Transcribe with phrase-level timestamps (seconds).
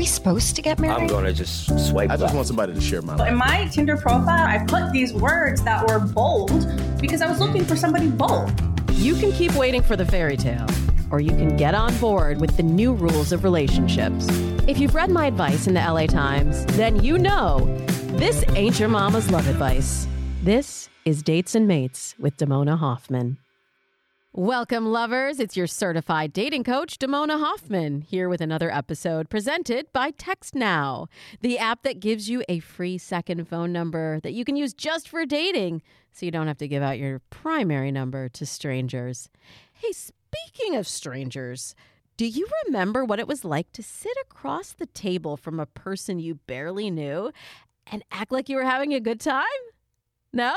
[0.00, 1.02] we supposed to get married?
[1.02, 2.34] I'm gonna just swipe I just left.
[2.34, 3.28] want somebody to share my life.
[3.30, 6.66] In my Tinder profile, I put these words that were bold
[6.98, 8.50] because I was looking for somebody bold.
[8.92, 10.66] You can keep waiting for the fairy tale,
[11.10, 14.26] or you can get on board with the new rules of relationships.
[14.66, 17.58] If you've read my advice in the LA Times, then you know
[18.12, 20.08] this ain't your mama's love advice.
[20.42, 23.36] This is Dates and Mates with Damona Hoffman.
[24.32, 25.40] Welcome, lovers.
[25.40, 31.08] It's your certified dating coach, Damona Hoffman, here with another episode presented by Text Now,
[31.40, 35.08] the app that gives you a free second phone number that you can use just
[35.08, 39.28] for dating so you don't have to give out your primary number to strangers.
[39.72, 41.74] Hey, speaking of strangers,
[42.16, 46.20] do you remember what it was like to sit across the table from a person
[46.20, 47.32] you barely knew
[47.88, 49.42] and act like you were having a good time?
[50.32, 50.54] No?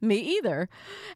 [0.00, 0.68] Me either.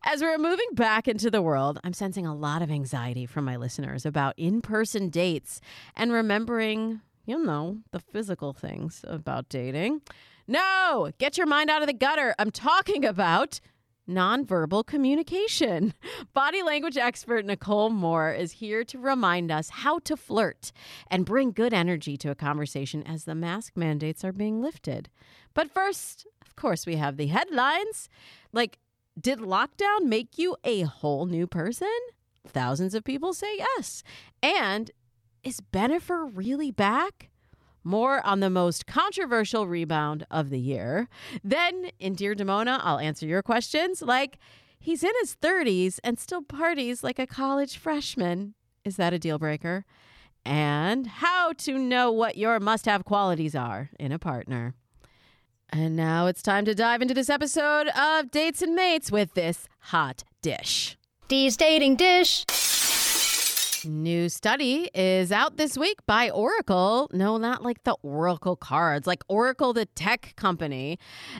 [0.04, 3.56] As we're moving back into the world, I'm sensing a lot of anxiety from my
[3.56, 5.60] listeners about in person dates
[5.94, 10.02] and remembering, you know, the physical things about dating.
[10.48, 12.34] No, get your mind out of the gutter.
[12.40, 13.60] I'm talking about
[14.08, 15.94] nonverbal communication.
[16.34, 20.72] Body language expert Nicole Moore is here to remind us how to flirt
[21.08, 25.08] and bring good energy to a conversation as the mask mandates are being lifted.
[25.54, 28.10] But first, of course, we have the headlines.
[28.52, 28.78] Like,
[29.18, 31.88] did lockdown make you a whole new person?
[32.46, 34.02] Thousands of people say yes.
[34.42, 34.90] And
[35.42, 37.30] is Bennifer really back?
[37.82, 41.08] More on the most controversial rebound of the year.
[41.42, 44.38] Then in Dear Damona, I'll answer your questions like
[44.78, 48.54] he's in his 30s and still parties like a college freshman.
[48.84, 49.86] Is that a deal breaker?
[50.44, 54.74] And how to know what your must have qualities are in a partner.
[55.74, 59.66] And now it's time to dive into this episode of Dates and Mates with this
[59.80, 60.98] hot dish.
[61.28, 62.44] D's dating dish.
[63.86, 67.08] New study is out this week by Oracle.
[67.14, 70.98] No, not like the Oracle cards, like Oracle, the tech company.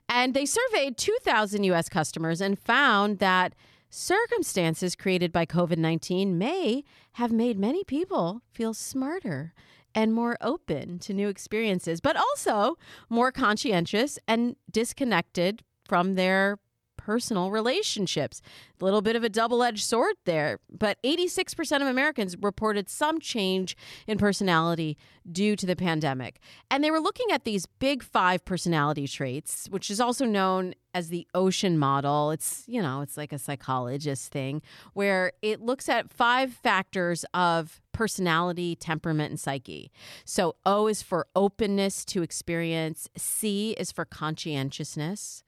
[0.08, 3.55] And they surveyed 2,000 US customers and found that
[3.90, 9.52] circumstances created by COVID 19 may have made many people feel smarter
[9.95, 12.77] and more open to new experiences, but also
[13.08, 16.58] more conscientious and disconnected from their
[17.05, 18.41] personal relationships.
[18.81, 23.19] A little bit of a double edged sword there, but 86% of Americans reported some
[23.19, 23.77] change
[24.07, 24.97] in personality
[25.31, 26.41] due to the pandemic.
[26.70, 31.08] And they were looking at these big five personality traits, which is also known as
[31.08, 32.31] the ocean model.
[32.31, 34.63] It's, you know, it's like a psychologist thing
[34.95, 39.91] where it looks at five factors of personality, temperament, and psyche.
[40.25, 45.42] So O is for openness to experience, C is for conscientiousness.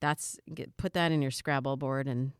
[0.00, 2.32] That's get, put that in your Scrabble board and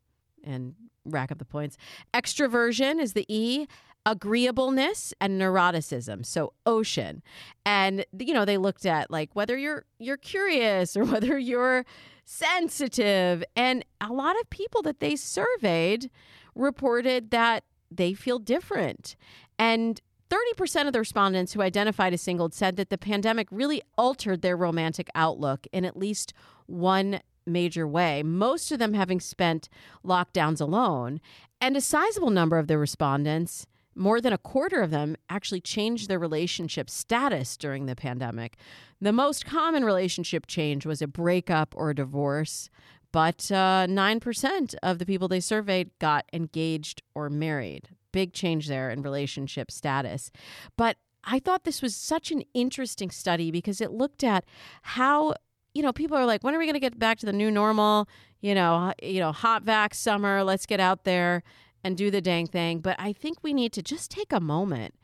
[0.42, 0.74] and
[1.04, 1.76] rack up the points.
[2.14, 3.66] Extroversion is the E,
[4.06, 6.24] agreeableness and neuroticism.
[6.24, 7.22] So ocean.
[7.66, 11.84] And you know, they looked at like whether you're you're curious or whether you're
[12.24, 16.10] sensitive and a lot of people that they surveyed
[16.54, 19.16] reported that they feel different.
[19.58, 24.42] And 30% of the respondents who identified as single said that the pandemic really altered
[24.42, 26.32] their romantic outlook in at least
[26.66, 29.68] one major way, most of them having spent
[30.04, 31.20] lockdowns alone.
[31.60, 36.08] And a sizable number of the respondents, more than a quarter of them, actually changed
[36.08, 38.56] their relationship status during the pandemic.
[39.00, 42.70] The most common relationship change was a breakup or a divorce,
[43.12, 47.88] but uh, 9% of the people they surveyed got engaged or married.
[48.12, 50.30] Big change there in relationship status.
[50.76, 54.44] But I thought this was such an interesting study because it looked at
[54.82, 55.34] how
[55.74, 57.50] you know, people are like, when are we going to get back to the new
[57.50, 58.08] normal?
[58.40, 60.42] You know, you know, hot vac summer.
[60.42, 61.42] Let's get out there
[61.84, 62.80] and do the dang thing.
[62.80, 64.94] But I think we need to just take a moment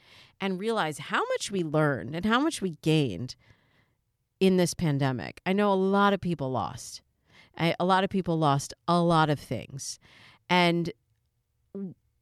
[0.41, 3.37] and realize how much we learned and how much we gained
[4.41, 5.41] in this pandemic.
[5.47, 7.01] I know a lot of people lost.
[7.57, 9.99] I, a lot of people lost a lot of things,
[10.49, 10.93] and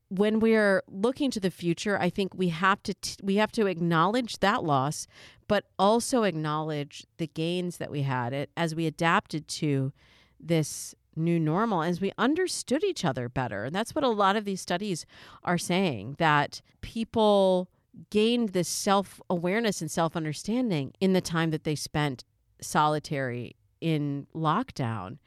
[0.08, 3.66] when we're looking to the future, I think we have to t- we have to
[3.66, 5.06] acknowledge that loss,
[5.48, 9.92] but also acknowledge the gains that we had it as we adapted to
[10.38, 13.64] this new normal as we understood each other better.
[13.64, 15.06] And that's what a lot of these studies
[15.42, 17.68] are saying that people
[18.10, 22.24] gained this self-awareness and self-understanding in the time that they spent
[22.60, 23.54] solitary
[23.84, 25.18] in lockdown.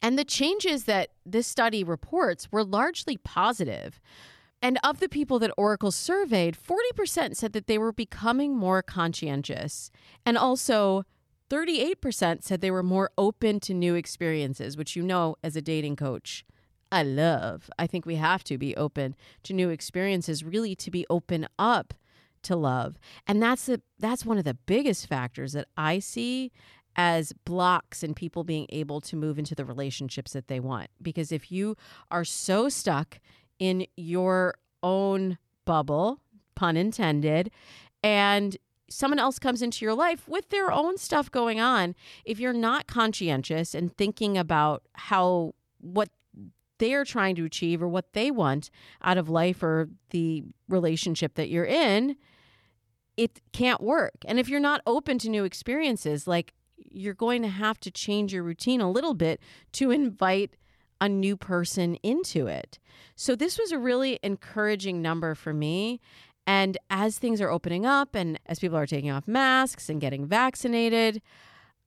[0.00, 4.00] And the changes that this study reports were largely positive.
[4.62, 9.90] And of the people that Oracle surveyed, 40% said that they were becoming more conscientious.
[10.24, 11.04] And also,
[11.50, 15.96] 38% said they were more open to new experiences, which you know, as a dating
[15.96, 16.46] coach,
[16.90, 17.68] I love.
[17.78, 21.92] I think we have to be open to new experiences, really, to be open up
[22.42, 22.98] to love.
[23.26, 26.52] And that's the that's one of the biggest factors that I see
[26.98, 30.90] as blocks in people being able to move into the relationships that they want.
[31.00, 31.76] Because if you
[32.10, 33.20] are so stuck
[33.60, 36.20] in your own bubble,
[36.56, 37.52] pun intended,
[38.02, 38.56] and
[38.90, 42.88] someone else comes into your life with their own stuff going on, if you're not
[42.88, 46.08] conscientious and thinking about how what
[46.78, 48.70] they're trying to achieve or what they want
[49.02, 52.16] out of life or the relationship that you're in,
[53.16, 54.14] it can't work.
[54.26, 56.54] And if you're not open to new experiences, like
[56.90, 59.40] you're going to have to change your routine a little bit
[59.72, 60.56] to invite
[61.00, 62.78] a new person into it.
[63.14, 66.00] So this was a really encouraging number for me.
[66.46, 70.26] And as things are opening up and as people are taking off masks and getting
[70.26, 71.20] vaccinated,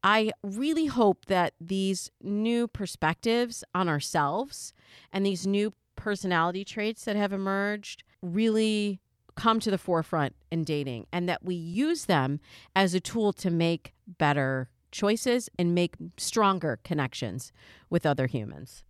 [0.04, 4.74] I really hope that these new perspectives on ourselves
[5.12, 9.00] and these new personality traits that have emerged really
[9.36, 12.40] come to the forefront in dating and that we use them
[12.76, 17.52] as a tool to make better choices and make stronger connections
[17.90, 18.84] with other humans.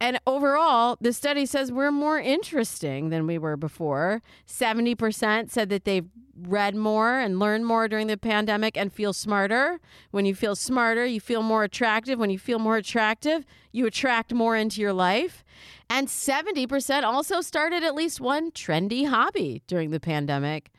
[0.00, 4.20] And overall, the study says we're more interesting than we were before.
[4.46, 9.80] 70% said that they've read more and learned more during the pandemic and feel smarter.
[10.10, 12.18] When you feel smarter, you feel more attractive.
[12.18, 15.44] When you feel more attractive, you attract more into your life.
[15.88, 20.70] And 70% also started at least one trendy hobby during the pandemic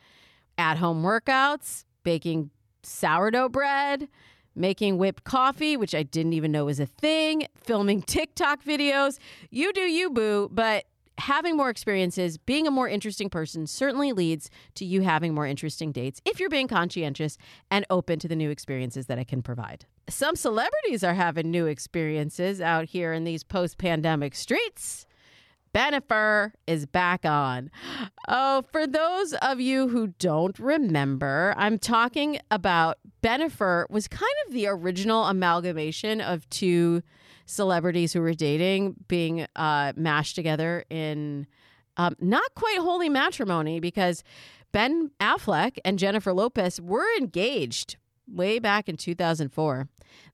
[0.58, 2.50] at home workouts, baking
[2.82, 4.08] sourdough bread,
[4.56, 9.18] making whipped coffee, which I didn't even know was a thing, filming TikTok videos.
[9.50, 10.48] You do you, boo.
[10.52, 10.86] But
[11.18, 15.92] having more experiences, being a more interesting person certainly leads to you having more interesting
[15.92, 17.38] dates if you're being conscientious
[17.70, 19.86] and open to the new experiences that I can provide.
[20.08, 25.05] Some celebrities are having new experiences out here in these post pandemic streets.
[25.76, 27.70] Bennifer is back on.
[28.28, 34.54] Oh, for those of you who don't remember, I'm talking about Bennifer was kind of
[34.54, 37.02] the original amalgamation of two
[37.44, 41.46] celebrities who were dating being uh, mashed together in
[41.98, 44.24] um, not quite holy matrimony because
[44.72, 49.88] Ben Affleck and Jennifer Lopez were engaged way back in 2004.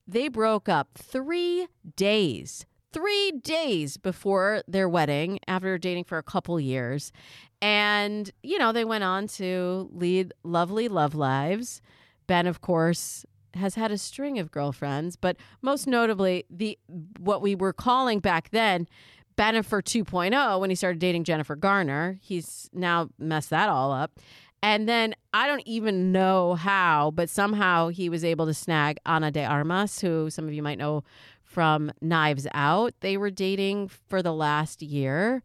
[0.07, 1.67] They broke up three
[1.97, 7.13] days three days before their wedding after dating for a couple years.
[7.61, 11.81] And, you know, they went on to lead lovely love lives.
[12.27, 13.25] Ben, of course,
[13.55, 16.79] has had a string of girlfriends, but most notably, the
[17.19, 18.89] what we were calling back then
[19.37, 22.19] Bennifer 2.0 when he started dating Jennifer Garner.
[22.23, 24.19] He's now messed that all up.
[24.63, 29.33] And then I don't even know how, but somehow he was able to snag Ana
[29.33, 31.03] de Armas, who some of you might know
[31.53, 32.95] from Knives Out.
[33.01, 35.43] They were dating for the last year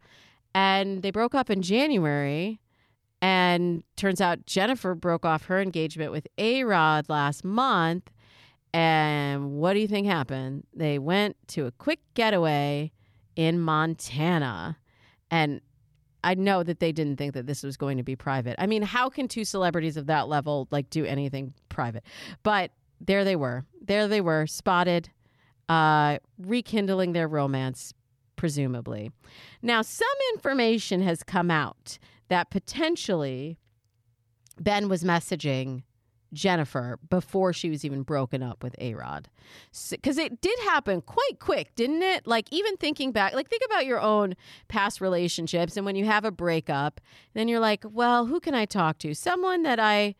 [0.54, 2.60] and they broke up in January.
[3.20, 8.10] And turns out Jennifer broke off her engagement with A Rod last month.
[8.72, 10.64] And what do you think happened?
[10.72, 12.92] They went to a quick getaway
[13.34, 14.78] in Montana.
[15.32, 15.60] And
[16.22, 18.54] I know that they didn't think that this was going to be private.
[18.58, 22.04] I mean, how can two celebrities of that level like do anything private?
[22.44, 22.70] But
[23.00, 23.64] there they were.
[23.82, 25.10] There they were, spotted
[25.68, 27.92] uh, rekindling their romance,
[28.36, 29.10] presumably.
[29.62, 31.98] Now, some information has come out
[32.28, 33.58] that potentially
[34.60, 35.82] Ben was messaging
[36.32, 39.28] Jennifer before she was even broken up with A Rod.
[39.90, 42.26] Because so, it did happen quite quick, didn't it?
[42.26, 44.36] Like, even thinking back, like, think about your own
[44.68, 45.76] past relationships.
[45.76, 47.00] And when you have a breakup,
[47.34, 49.14] then you're like, well, who can I talk to?
[49.14, 50.16] Someone that I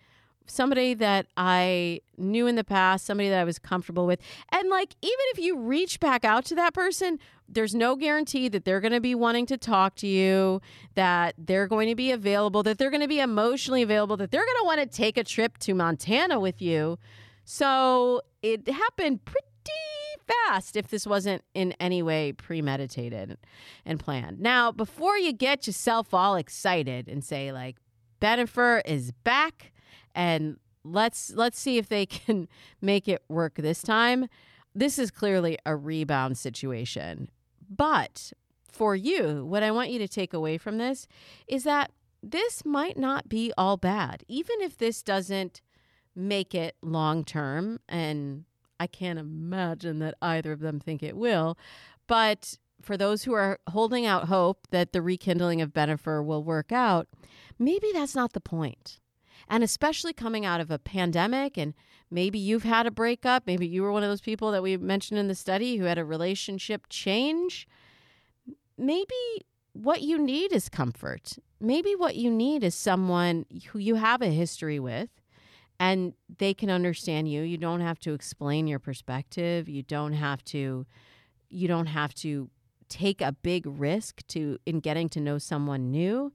[0.51, 4.21] somebody that I knew in the past, somebody that I was comfortable with.
[4.51, 8.65] And like, even if you reach back out to that person, there's no guarantee that
[8.65, 10.61] they're going to be wanting to talk to you,
[10.95, 14.45] that they're going to be available, that they're going to be emotionally available, that they're
[14.45, 16.99] going to want to take a trip to Montana with you.
[17.45, 19.47] So it happened pretty
[20.47, 23.39] fast if this wasn't in any way premeditated
[23.87, 24.41] and planned.
[24.41, 27.77] Now, before you get yourself all excited and say, like,
[28.21, 29.73] Bennifer is back,
[30.19, 32.49] and let's let's see if they can
[32.83, 34.29] make it work this time.
[34.75, 37.31] This is clearly a rebound situation.
[37.71, 38.33] But
[38.71, 41.07] for you, what I want you to take away from this
[41.47, 44.25] is that this might not be all bad.
[44.29, 45.63] Even if this doesn't
[46.15, 48.45] make it long term and
[48.81, 51.57] I can't imagine that either of them think it will,
[52.07, 56.73] but for those who are holding out hope that the rekindling of Bennifer will work
[56.73, 57.09] out,
[57.59, 59.01] maybe that's not the point.
[59.49, 61.75] And especially coming out of a pandemic, and
[62.11, 65.19] maybe you've had a breakup, maybe you were one of those people that we mentioned
[65.19, 67.67] in the study who had a relationship change.
[68.77, 69.15] Maybe
[69.73, 71.39] what you need is comfort.
[71.61, 75.11] Maybe what you need is someone who you have a history with
[75.81, 77.43] and they can understand you.
[77.43, 79.69] You don't have to explain your perspective.
[79.69, 80.87] You don't have to
[81.51, 82.51] you don't have to
[82.89, 86.33] take a big risk to in getting to know someone new.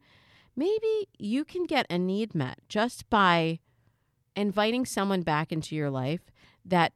[0.55, 3.59] Maybe you can get a need met just by
[4.35, 6.31] inviting someone back into your life
[6.65, 6.93] that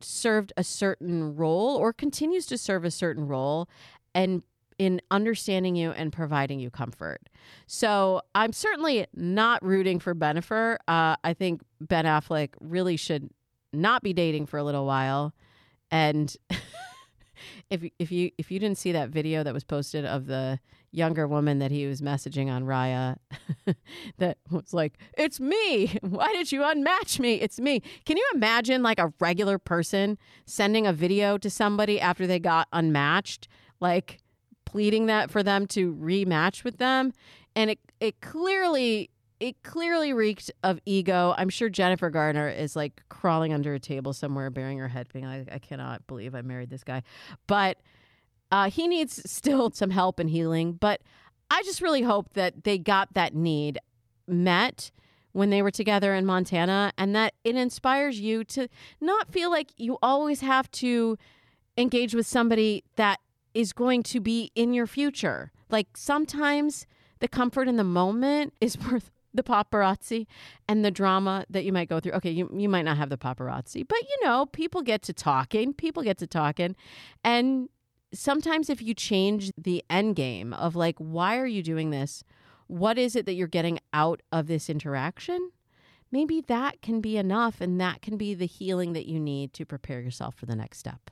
[0.00, 3.68] served a certain role or continues to serve a certain role
[4.14, 4.42] and
[4.78, 7.28] in understanding you and providing you comfort.
[7.66, 10.76] So I'm certainly not rooting for Bennifer.
[10.86, 13.30] Uh, I think Ben Affleck really should
[13.72, 15.32] not be dating for a little while.
[15.90, 16.34] And
[17.70, 20.58] if if you if you didn't see that video that was posted of the
[20.96, 23.16] younger woman that he was messaging on Raya,
[24.18, 25.98] that was like, "It's me.
[26.02, 27.34] Why did you unmatch me?
[27.34, 32.26] It's me." Can you imagine like a regular person sending a video to somebody after
[32.26, 33.48] they got unmatched,
[33.80, 34.18] like
[34.64, 37.12] pleading that for them to rematch with them,
[37.54, 39.10] and it it clearly
[39.40, 41.34] it clearly reeked of ego.
[41.36, 45.26] I'm sure Jennifer Garner is like crawling under a table somewhere, burying her head, being
[45.26, 47.02] like, I cannot believe I married this guy.
[47.46, 47.78] But
[48.56, 50.72] uh, he needs still some help and healing.
[50.72, 51.02] But
[51.50, 53.78] I just really hope that they got that need
[54.26, 54.90] met
[55.32, 58.68] when they were together in Montana and that it inspires you to
[59.00, 61.18] not feel like you always have to
[61.76, 63.20] engage with somebody that
[63.52, 65.52] is going to be in your future.
[65.68, 66.86] Like sometimes
[67.20, 70.26] the comfort in the moment is worth the paparazzi
[70.66, 72.12] and the drama that you might go through.
[72.12, 75.74] Okay, you, you might not have the paparazzi, but you know, people get to talking,
[75.74, 76.74] people get to talking.
[77.22, 77.68] And
[78.18, 82.24] sometimes if you change the end game of like, why are you doing this?
[82.66, 85.50] What is it that you're getting out of this interaction?
[86.10, 89.64] Maybe that can be enough and that can be the healing that you need to
[89.64, 91.10] prepare yourself for the next step.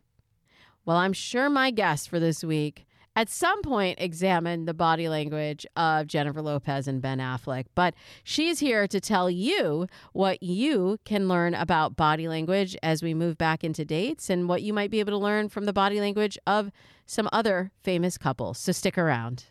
[0.84, 5.64] Well, I'm sure my guest for this week at some point examine the body language
[5.76, 7.94] of Jennifer Lopez and Ben Affleck, but
[8.24, 13.38] she's here to tell you what you can learn about body language as we move
[13.38, 16.36] back into dates and what you might be able to learn from the body language
[16.46, 16.70] of
[17.06, 18.58] some other famous couples.
[18.58, 19.46] So stick around.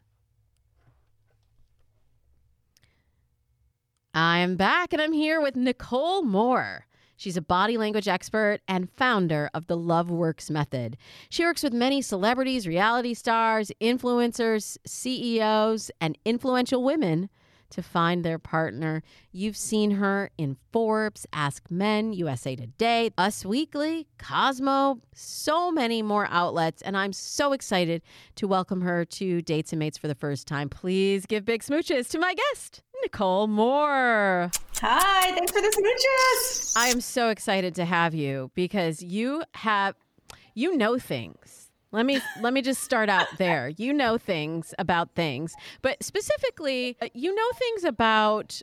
[4.14, 6.86] I'm back and I'm here with Nicole Moore.
[7.16, 10.98] She's a body language expert and founder of the Love Works Method.
[11.30, 17.30] She works with many celebrities, reality stars, influencers, CEOs, and influential women
[17.74, 19.04] to find their partner.
[19.32, 26.28] You've seen her in Forbes, Ask Men, USA Today, Us Weekly, Cosmo, so many more
[26.30, 26.82] outlets.
[26.82, 28.02] And I'm so excited
[28.36, 30.70] to welcome her to Dates and Mates for the first time.
[30.70, 34.52] Please give big smooches to my guest, Nicole Moore.
[34.82, 36.78] Hi, thanks for the smooches.
[36.78, 39.96] I am so excited to have you because you have
[40.54, 41.63] you know things.
[41.94, 43.70] Let me let me just start out there.
[43.78, 48.62] You know things about things, but specifically, uh, you know things about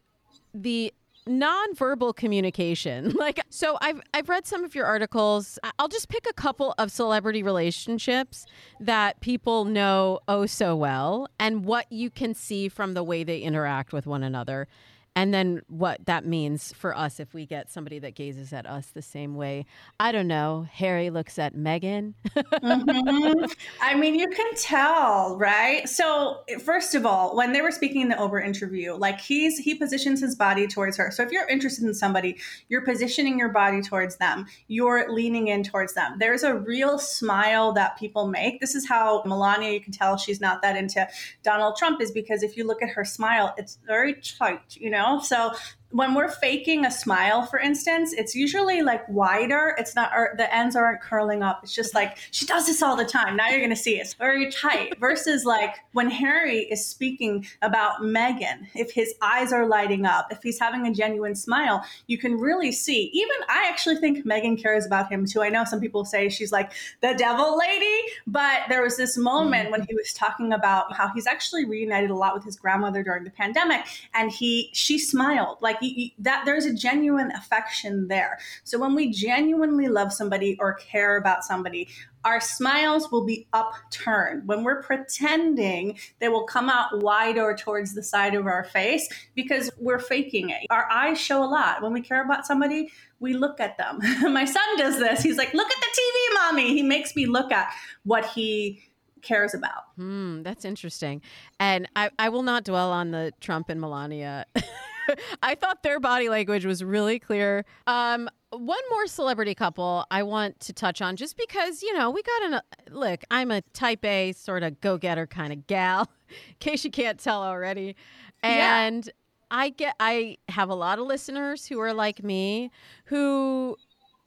[0.52, 0.92] the
[1.28, 3.14] nonverbal communication.
[3.20, 5.58] Like so I've I've read some of your articles.
[5.78, 8.46] I'll just pick a couple of celebrity relationships
[8.80, 13.38] that people know oh so well and what you can see from the way they
[13.38, 14.68] interact with one another
[15.16, 18.86] and then what that means for us if we get somebody that gazes at us
[18.86, 19.66] the same way.
[19.98, 20.68] I don't know.
[20.72, 22.14] Harry looks at Meghan.
[22.28, 23.44] mm-hmm.
[23.80, 25.88] I mean, you can tell, right?
[25.88, 29.74] So, first of all, when they were speaking in the Oprah interview, like he's he
[29.74, 31.10] positions his body towards her.
[31.10, 32.38] So, if you're interested in somebody,
[32.68, 34.46] you're positioning your body towards them.
[34.68, 36.18] You're leaning in towards them.
[36.18, 38.60] There's a real smile that people make.
[38.60, 41.08] This is how Melania, you can tell she's not that into
[41.42, 44.99] Donald Trump, is because if you look at her smile, it's very tight, you know
[45.00, 45.20] know?
[45.20, 45.54] So
[45.92, 49.74] when we're faking a smile, for instance, it's usually like wider.
[49.76, 51.60] It's not, or the ends aren't curling up.
[51.64, 53.36] It's just like, she does this all the time.
[53.36, 54.02] Now you're going to see it.
[54.02, 54.96] It's very tight.
[55.00, 60.42] Versus like when Harry is speaking about Meghan, if his eyes are lighting up, if
[60.42, 63.10] he's having a genuine smile, you can really see.
[63.12, 65.42] Even I actually think Meghan cares about him too.
[65.42, 66.70] I know some people say she's like
[67.00, 69.72] the devil lady, but there was this moment mm-hmm.
[69.72, 73.24] when he was talking about how he's actually reunited a lot with his grandmother during
[73.24, 73.80] the pandemic
[74.14, 75.79] and he, she smiled like
[76.18, 78.38] that there's a genuine affection there.
[78.64, 81.88] So when we genuinely love somebody or care about somebody,
[82.24, 84.46] our smiles will be upturned.
[84.46, 89.70] When we're pretending, they will come out wider towards the side of our face because
[89.78, 90.66] we're faking it.
[90.70, 91.82] Our eyes show a lot.
[91.82, 94.00] When we care about somebody, we look at them.
[94.32, 95.22] My son does this.
[95.22, 96.74] He's like, look at the TV, mommy.
[96.74, 97.72] He makes me look at
[98.04, 98.82] what he
[99.22, 99.84] cares about.
[99.96, 101.22] Hmm, that's interesting.
[101.58, 104.46] And I, I will not dwell on the Trump and Melania
[105.42, 107.64] I thought their body language was really clear.
[107.86, 112.22] Um, one more celebrity couple I want to touch on just because, you know, we
[112.22, 116.08] got an look, I'm a type A sort of go getter kind of gal,
[116.48, 117.96] in case you can't tell already.
[118.42, 119.12] And yeah.
[119.50, 122.70] I get, I have a lot of listeners who are like me
[123.06, 123.76] who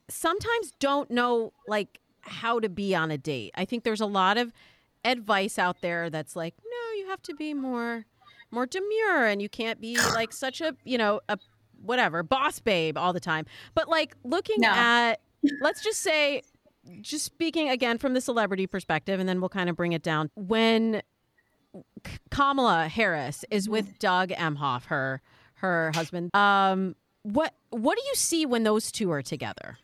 [0.10, 3.52] sometimes don't know like how to be on a date.
[3.56, 4.54] I think there's a lot of
[5.04, 8.06] advice out there that's like, no, you have to be more
[8.54, 11.38] more demure and you can't be like such a, you know, a
[11.82, 13.46] whatever, boss babe all the time.
[13.76, 14.70] But like looking no.
[14.70, 15.16] at,
[15.62, 16.44] let's just say,
[17.02, 20.30] just speaking again from the celebrity perspective, and then we'll kind of bring it down.
[20.36, 21.02] When
[22.30, 23.96] Kamala Harris is with mm-hmm.
[24.00, 25.22] Doug Emhoff, her
[25.56, 29.78] her husband, um, what what do you see when those two are together?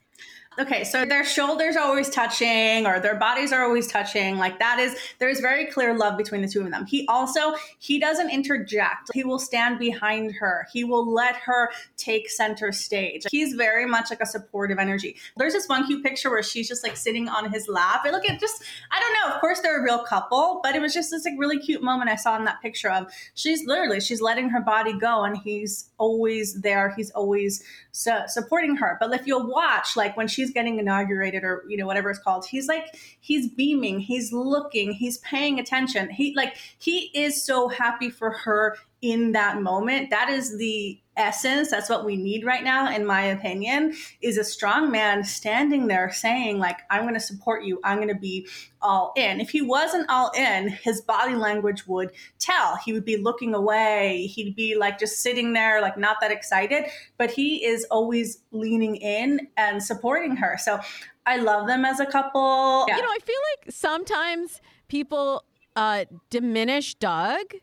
[0.59, 4.37] Okay, so their shoulders are always touching or their bodies are always touching.
[4.37, 6.85] Like that is, there's very clear love between the two of them.
[6.85, 9.09] He also, he doesn't interject.
[9.13, 10.67] He will stand behind her.
[10.71, 13.25] He will let her take center stage.
[13.31, 15.15] He's very much like a supportive energy.
[15.37, 18.01] There's this one cute picture where she's just like sitting on his lap.
[18.03, 20.81] And look at just, I don't know, of course they're a real couple, but it
[20.81, 24.01] was just this like really cute moment I saw in that picture of she's literally,
[24.01, 26.93] she's letting her body go and he's always there.
[26.95, 28.97] He's always su- supporting her.
[28.99, 32.45] But if you'll watch, like when she's getting inaugurated or you know whatever it's called,
[32.45, 36.09] he's like he's beaming, he's looking, he's paying attention.
[36.09, 40.09] He like he is so happy for her in that moment.
[40.09, 44.43] That is the essence that's what we need right now in my opinion is a
[44.43, 47.79] strong man standing there saying like i'm going to support you.
[47.83, 48.47] I'm going to be
[48.81, 49.41] all in.
[49.41, 52.77] If he wasn't all in his body language would tell.
[52.77, 54.27] He would be looking away.
[54.27, 56.85] He'd be like just sitting there like not that excited.
[57.17, 60.57] But he is always leaning in and supporting her.
[60.57, 60.79] So
[61.25, 62.85] i love them as a couple.
[62.87, 62.95] Yeah.
[62.95, 65.43] you know i feel like sometimes people
[65.75, 67.53] uh diminish doug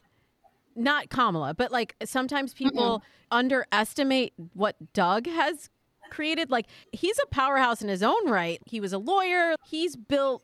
[0.77, 3.37] not Kamala, but like sometimes people mm-hmm.
[3.37, 5.71] underestimate what Doug has
[6.11, 6.51] created.
[6.51, 8.61] Like he's a powerhouse in his own right.
[8.67, 9.55] He was a lawyer.
[9.65, 10.43] He's built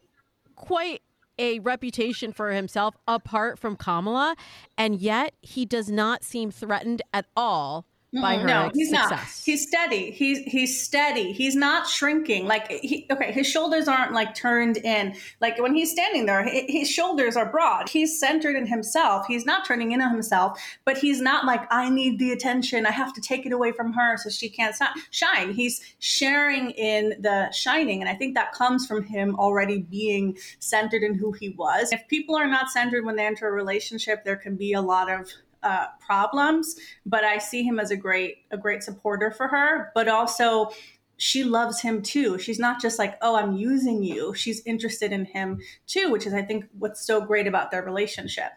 [0.56, 1.02] quite
[1.38, 4.36] a reputation for himself apart from Kamala,
[4.76, 7.86] and yet he does not seem threatened at all
[8.20, 9.10] by her no, he's success.
[9.10, 9.20] not.
[9.44, 10.10] He's steady.
[10.10, 11.32] He's he's steady.
[11.32, 12.46] He's not shrinking.
[12.46, 15.14] Like he, okay, his shoulders aren't like turned in.
[15.40, 17.88] Like when he's standing there, his shoulders are broad.
[17.88, 19.26] He's centered in himself.
[19.26, 22.84] He's not turning in on himself, but he's not like I need the attention.
[22.84, 24.76] I have to take it away from her so she can't
[25.10, 25.52] shine.
[25.52, 31.02] He's sharing in the shining, and I think that comes from him already being centered
[31.02, 31.92] in who he was.
[31.92, 35.10] If people are not centered when they enter a relationship, there can be a lot
[35.10, 35.30] of
[35.62, 39.90] uh, problems, but I see him as a great a great supporter for her.
[39.94, 40.70] But also,
[41.16, 42.38] she loves him too.
[42.38, 44.34] She's not just like, oh, I'm using you.
[44.34, 48.52] She's interested in him too, which is I think what's so great about their relationship.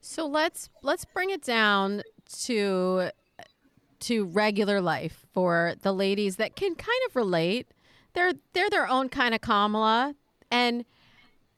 [0.00, 2.02] So let's let's bring it down
[2.44, 3.10] to
[4.00, 7.68] to regular life for the ladies that can kind of relate.
[8.12, 10.14] They're they're their own kind of Kamala
[10.50, 10.84] and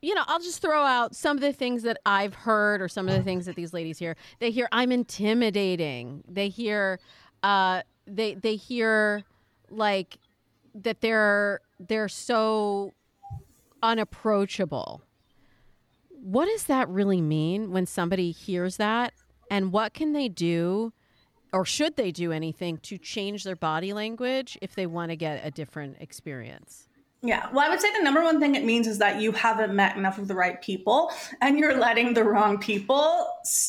[0.03, 3.09] you know, I'll just throw out some of the things that I've heard or some
[3.09, 4.17] of the things that these ladies hear.
[4.39, 6.25] They hear I'm intimidating.
[6.27, 7.01] They hear
[7.43, 9.25] uh they they hear
[9.71, 10.19] like
[10.75, 12.95] that they're they're so
[13.83, 15.03] unapproachable.
[16.09, 19.13] What does that really mean when somebody hears that?
[19.51, 20.93] And what can they do
[21.53, 25.45] or should they do anything to change their body language if they want to get
[25.45, 26.90] a different experience?
[27.23, 27.49] Yeah.
[27.53, 29.95] Well, I would say the number one thing it means is that you haven't met
[29.95, 33.27] enough of the right people and you're letting the wrong people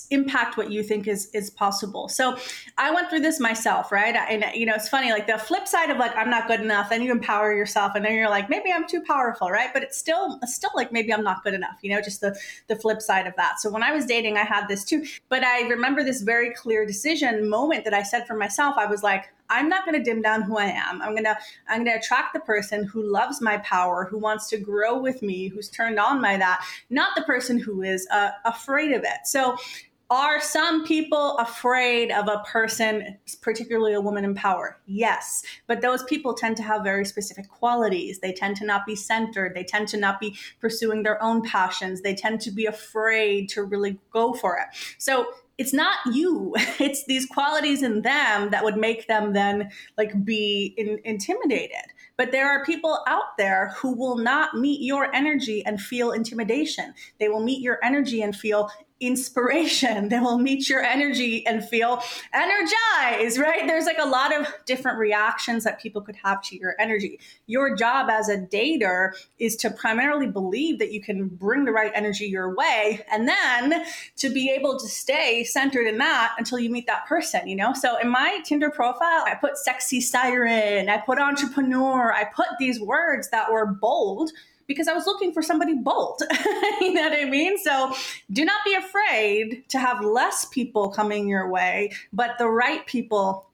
[0.10, 2.08] impact what you think is is possible.
[2.08, 2.38] So,
[2.78, 4.16] I went through this myself, right?
[4.16, 6.90] And you know, it's funny like the flip side of like I'm not good enough,
[6.90, 9.74] then you empower yourself and then you're like maybe I'm too powerful, right?
[9.74, 12.34] But it's still still like maybe I'm not good enough, you know, just the
[12.68, 13.60] the flip side of that.
[13.60, 16.86] So, when I was dating, I had this too, but I remember this very clear
[16.86, 18.76] decision moment that I said for myself.
[18.78, 21.02] I was like, I'm not going to dim down who I am.
[21.02, 21.38] I'm going to
[21.68, 25.22] I'm going to attract the person who loves my power, who wants to grow with
[25.22, 29.26] me, who's turned on by that, not the person who is uh, afraid of it.
[29.26, 29.58] So
[30.12, 34.78] are some people afraid of a person, particularly a woman in power?
[34.86, 35.42] Yes.
[35.68, 38.20] But those people tend to have very specific qualities.
[38.20, 39.56] They tend to not be centered.
[39.56, 42.02] They tend to not be pursuing their own passions.
[42.02, 44.66] They tend to be afraid to really go for it.
[44.98, 45.28] So
[45.62, 46.56] it's not you.
[46.80, 49.69] It's these qualities in them that would make them then
[50.00, 51.86] like be in, intimidated.
[52.17, 56.93] But there are people out there who will not meet your energy and feel intimidation.
[57.19, 58.71] They will meet your energy and feel
[59.02, 60.10] inspiration.
[60.12, 63.66] They will meet your energy and feel energized, right?
[63.66, 67.20] There's like a lot of different reactions that people could have to your energy.
[67.48, 71.92] Your job as a dater is to primarily believe that you can bring the right
[71.96, 73.86] energy your way and then
[74.18, 77.74] to be able to stay centered in that until you meet that person, you know?
[77.74, 82.80] So in my Tinder profile, I put sexy siren, I put entrepreneur, I put these
[82.80, 84.32] words that were bold
[84.72, 86.22] because I was looking for somebody bold.
[86.82, 87.58] you know what I mean?
[87.58, 87.94] So
[88.32, 93.51] do not be afraid to have less people coming your way, but the right people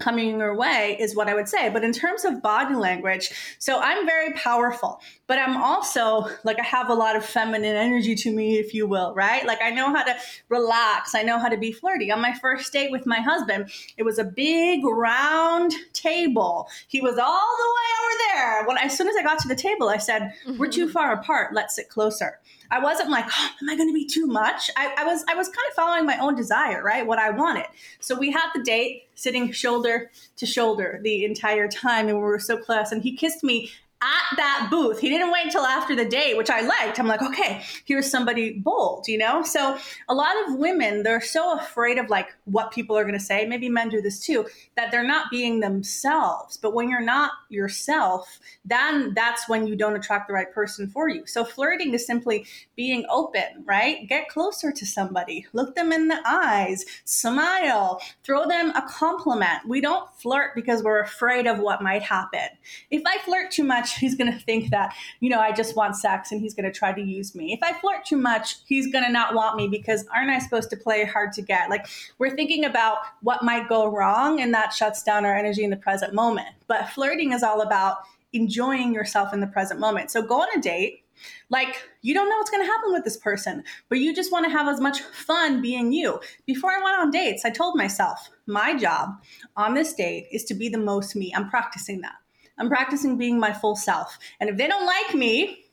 [0.00, 1.68] coming your way is what I would say.
[1.70, 6.64] But in terms of body language, so I'm very powerful, but I'm also like I
[6.64, 9.46] have a lot of feminine energy to me, if you will, right?
[9.46, 10.16] Like I know how to
[10.48, 12.10] relax, I know how to be flirty.
[12.10, 16.68] On my first date with my husband, it was a big round table.
[16.88, 18.66] He was all the way over there.
[18.66, 20.92] When as soon as I got to the table, I said, "We're too mm-hmm.
[20.92, 21.54] far apart.
[21.54, 24.70] Let's sit closer." I wasn't like, oh, am I going to be too much?
[24.76, 27.06] I, I was I was kind of following my own desire, right?
[27.06, 27.66] What I wanted.
[27.98, 32.38] So we had the date sitting shoulder to shoulder the entire time, and we were
[32.38, 32.92] so close.
[32.92, 33.70] And he kissed me
[34.02, 34.98] at that booth.
[34.98, 36.98] He didn't wait until after the date, which I liked.
[36.98, 39.42] I'm like, okay, here's somebody bold, you know?
[39.42, 39.76] So
[40.08, 43.44] a lot of women, they're so afraid of like what people are going to say.
[43.44, 46.56] Maybe men do this too, that they're not being themselves.
[46.56, 51.10] But when you're not yourself, then that's when you don't attract the right person for
[51.10, 51.26] you.
[51.26, 54.08] So flirting is simply being open, right?
[54.08, 59.68] Get closer to somebody, look them in the eyes, smile, throw them a compliment.
[59.68, 62.48] We don't flirt because we're afraid of what might happen.
[62.90, 65.96] If I flirt too much, he's going to think that, you know, I just want
[65.96, 67.52] sex and he's going to try to use me.
[67.52, 70.70] If I flirt too much, he's going to not want me because aren't I supposed
[70.70, 71.70] to play hard to get?
[71.70, 71.86] Like
[72.18, 75.76] we're thinking about what might go wrong and that shuts down our energy in the
[75.76, 76.48] present moment.
[76.66, 77.98] But flirting is all about
[78.32, 80.10] enjoying yourself in the present moment.
[80.10, 81.04] So go on a date.
[81.50, 84.46] Like, you don't know what's going to happen with this person, but you just want
[84.46, 86.18] to have as much fun being you.
[86.46, 89.20] Before I went on dates, I told myself, my job
[89.56, 91.30] on this date is to be the most me.
[91.34, 92.14] I'm practicing that.
[92.60, 94.18] I'm practicing being my full self.
[94.38, 95.64] And if they don't like me,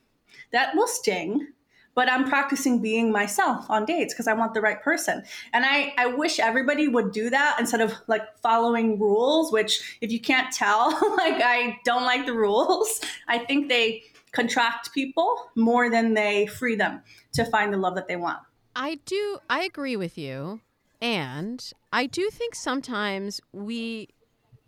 [0.52, 1.47] that will sting.
[1.93, 5.23] But I'm practicing being myself on dates because I want the right person.
[5.52, 10.12] And I, I wish everybody would do that instead of like following rules, which if
[10.12, 13.02] you can't tell, like I don't like the rules.
[13.28, 17.02] I think they contract people more than they free them
[17.34, 18.39] to find the love that they want.
[18.76, 20.62] I do, I agree with you.
[21.02, 24.10] And I do think sometimes we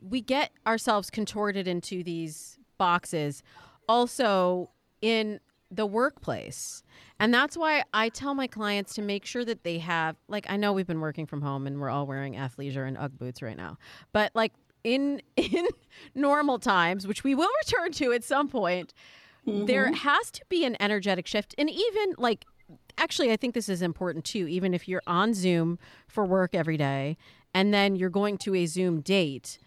[0.01, 3.43] we get ourselves contorted into these boxes
[3.87, 4.69] also
[5.01, 5.39] in
[5.71, 6.83] the workplace.
[7.19, 10.57] And that's why I tell my clients to make sure that they have like I
[10.57, 13.57] know we've been working from home and we're all wearing athleisure and UGG boots right
[13.57, 13.77] now.
[14.11, 15.67] But like in in
[16.15, 18.93] normal times, which we will return to at some point,
[19.47, 19.65] mm-hmm.
[19.65, 22.45] there has to be an energetic shift and even like
[22.97, 26.77] actually I think this is important too even if you're on Zoom for work every
[26.77, 27.17] day
[27.53, 29.59] and then you're going to a Zoom date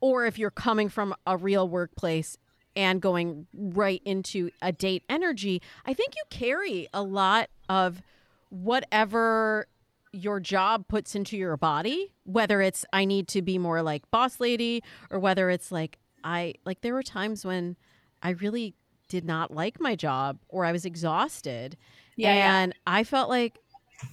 [0.00, 2.36] or if you're coming from a real workplace
[2.76, 8.02] and going right into a date energy, I think you carry a lot of
[8.48, 9.66] whatever
[10.12, 14.40] your job puts into your body, whether it's I need to be more like boss
[14.40, 17.76] lady or whether it's like I like there were times when
[18.22, 18.74] I really
[19.08, 21.76] did not like my job or I was exhausted.
[22.16, 22.94] Yeah, and yeah.
[22.94, 23.58] I felt like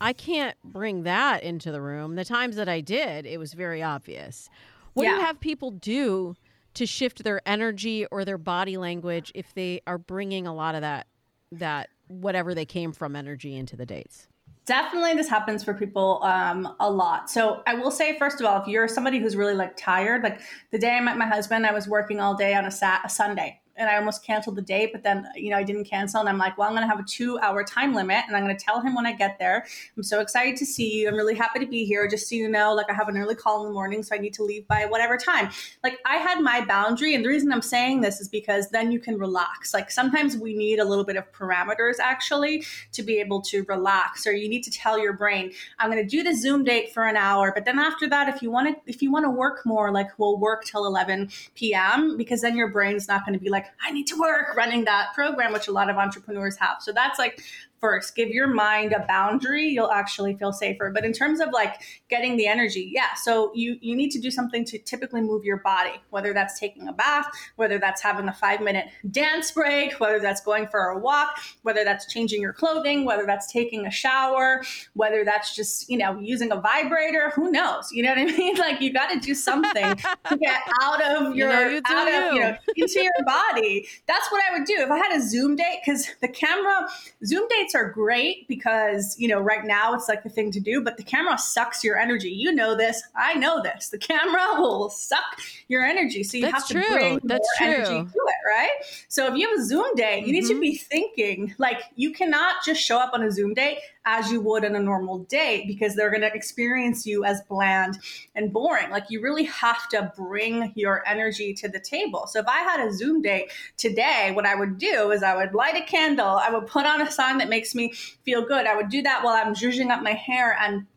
[0.01, 2.15] I can't bring that into the room.
[2.15, 4.49] The times that I did, it was very obvious.
[4.97, 5.11] What yeah.
[5.11, 6.35] do you have people do
[6.73, 10.81] to shift their energy or their body language if they are bringing a lot of
[10.81, 11.05] that
[11.51, 14.27] that whatever they came from energy into the dates?
[14.65, 17.29] Definitely, this happens for people um, a lot.
[17.29, 20.41] So I will say, first of all, if you're somebody who's really like tired, like
[20.71, 23.09] the day I met my husband, I was working all day on a, sat- a
[23.09, 26.19] Sunday and I almost canceled the date, but then, you know, I didn't cancel.
[26.19, 28.43] And I'm like, well, I'm going to have a two hour time limit and I'm
[28.43, 29.65] going to tell him when I get there.
[29.95, 31.07] I'm so excited to see you.
[31.07, 32.07] I'm really happy to be here.
[32.07, 34.17] Just so you know, like I have an early call in the morning, so I
[34.17, 35.49] need to leave by whatever time.
[35.83, 37.15] Like I had my boundary.
[37.15, 39.73] And the reason I'm saying this is because then you can relax.
[39.73, 42.63] Like sometimes we need a little bit of parameters actually
[42.93, 46.09] to be able to relax, or you need to tell your brain, I'm going to
[46.09, 47.51] do the Zoom date for an hour.
[47.53, 50.07] But then after that, if you want to, if you want to work more, like
[50.17, 52.17] we'll work till 11 p.m.
[52.17, 55.13] because then your brain's not going to be like, I need to work running that
[55.13, 56.77] program, which a lot of entrepreneurs have.
[56.81, 57.41] So that's like
[57.79, 58.15] first.
[58.15, 60.91] Give your mind a boundary you'll actually feel safer.
[60.93, 64.31] But in terms of like getting the energy yeah so you you need to do
[64.31, 68.33] something to typically move your body whether that's taking a bath whether that's having a
[68.33, 73.05] five minute dance break whether that's going for a walk whether that's changing your clothing
[73.05, 74.63] whether that's taking a shower
[74.93, 77.91] whether that's just you know using a vibrator who knows?
[77.91, 78.57] You know what i mean?
[78.57, 82.07] Like you got to do something to get out of your you know, you out
[82.07, 83.87] of you know into your body.
[84.07, 84.75] That's what i would do.
[84.77, 86.87] If i had a zoom date because the camera
[87.25, 90.81] zoom date are great because, you know, right now it's like the thing to do,
[90.81, 92.29] but the camera sucks your energy.
[92.29, 93.01] You know this.
[93.15, 93.89] I know this.
[93.89, 95.23] The camera will suck
[95.67, 96.23] your energy.
[96.23, 96.95] So you That's have to true.
[96.97, 97.75] bring That's more true.
[97.75, 98.71] energy to it, right?
[99.07, 100.61] So if you have a Zoom day, you need to Mhm.
[100.61, 104.63] be thinking like you cannot just show up on a Zoom date as you would
[104.63, 107.99] on a normal date because they're going to experience you as bland
[108.35, 108.89] and boring.
[108.89, 112.25] Like you really have to bring your energy to the table.
[112.27, 115.53] So if I had a Zoom date today, what I would do is I would
[115.53, 117.91] light a candle, I would put on a song that makes me
[118.23, 118.65] feel good.
[118.65, 120.87] I would do that while I'm zhuzhing up my hair and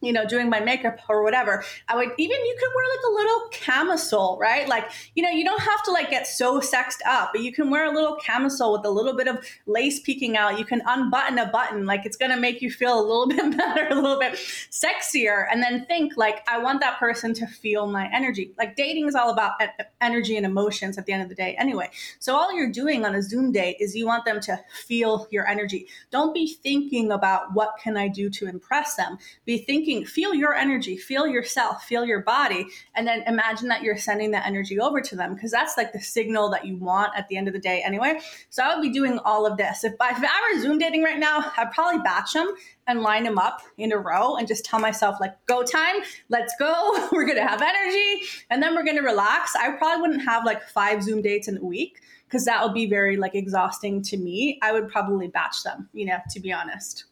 [0.00, 1.64] you know, doing my makeup or whatever.
[1.88, 4.68] I would even you could wear like a little camisole, right?
[4.68, 7.70] Like, you know, you don't have to like get so sexed up, but you can
[7.70, 10.58] wear a little camisole with a little bit of lace peeking out.
[10.58, 13.88] You can unbutton a button, like it's gonna make you feel a little bit better,
[13.90, 18.10] a little bit sexier, and then think like, I want that person to feel my
[18.12, 18.52] energy.
[18.58, 19.60] Like dating is all about
[20.00, 21.90] energy and emotions at the end of the day, anyway.
[22.18, 25.46] So all you're doing on a Zoom date is you want them to feel your
[25.46, 25.86] energy.
[26.10, 29.18] Don't be thinking about what can I do to impress them.
[29.44, 33.96] Be thinking, feel your energy, feel yourself, feel your body, and then imagine that you're
[33.96, 37.28] sending that energy over to them because that's like the signal that you want at
[37.28, 38.20] the end of the day anyway.
[38.48, 39.84] So I would be doing all of this.
[39.84, 42.48] If I, if I were Zoom dating right now, I'd probably batch them
[42.86, 45.96] and line them up in a row and just tell myself like go time
[46.28, 50.44] let's go we're gonna have energy and then we're gonna relax i probably wouldn't have
[50.44, 54.16] like five zoom dates in a week because that would be very like exhausting to
[54.16, 57.04] me i would probably batch them you know to be honest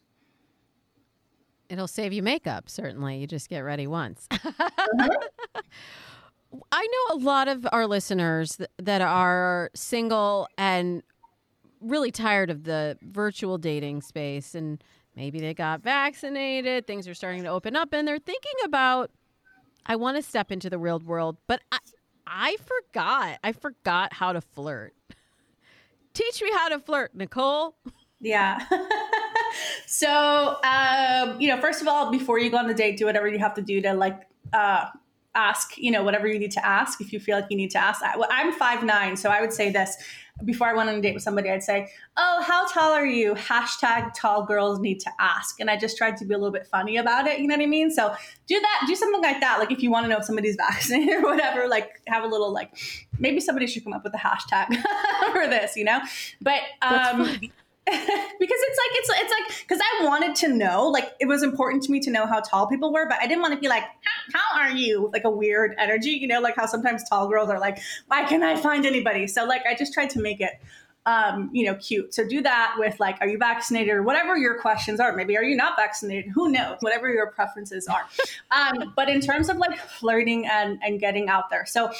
[1.69, 3.17] It'll save you makeup, certainly.
[3.17, 4.27] You just get ready once.
[6.71, 11.03] I know a lot of our listeners th- that are single and
[11.79, 14.83] really tired of the virtual dating space and
[15.15, 19.11] maybe they got vaccinated, things are starting to open up and they're thinking about
[19.85, 21.77] I want to step into the real world, but I
[22.27, 23.39] I forgot.
[23.43, 24.93] I forgot how to flirt.
[26.13, 27.75] Teach me how to flirt, Nicole.
[28.19, 28.59] Yeah.
[29.91, 33.27] so, um, you know, first of all, before you go on the date, do whatever
[33.27, 34.21] you have to do to like
[34.53, 34.85] uh,
[35.33, 37.79] ask, you know, whatever you need to ask if you feel like you need to
[37.79, 38.03] ask.
[38.03, 39.97] I, well, I'm five nine, so I would say this
[40.45, 41.49] before I went on a date with somebody.
[41.49, 45.75] I'd say, "Oh, how tall are you?" Hashtag tall girls need to ask, and I
[45.75, 47.39] just tried to be a little bit funny about it.
[47.39, 47.89] You know what I mean?
[47.89, 48.13] So
[48.45, 49.57] do that, do something like that.
[49.57, 52.53] Like if you want to know if somebody's vaccinated or whatever, like have a little
[52.53, 52.77] like
[53.17, 54.67] maybe somebody should come up with a hashtag
[55.31, 55.99] for this, you know.
[56.41, 57.51] But That's um, funny.
[57.89, 57.99] Because
[58.39, 61.91] it's like it's it's like because I wanted to know like it was important to
[61.91, 63.83] me to know how tall people were, but I didn't want to be like
[64.33, 67.49] how, are you with like a weird energy, you know, like how sometimes tall girls
[67.49, 69.27] are like why can't I find anybody?
[69.27, 70.51] So like I just tried to make it
[71.05, 72.13] um, you know, cute.
[72.13, 75.15] So do that with like, are you vaccinated or whatever your questions are.
[75.15, 76.31] Maybe are you not vaccinated?
[76.31, 76.77] Who knows?
[76.81, 78.05] Whatever your preferences are.
[78.51, 81.91] Um, but in terms of like flirting and and getting out there, so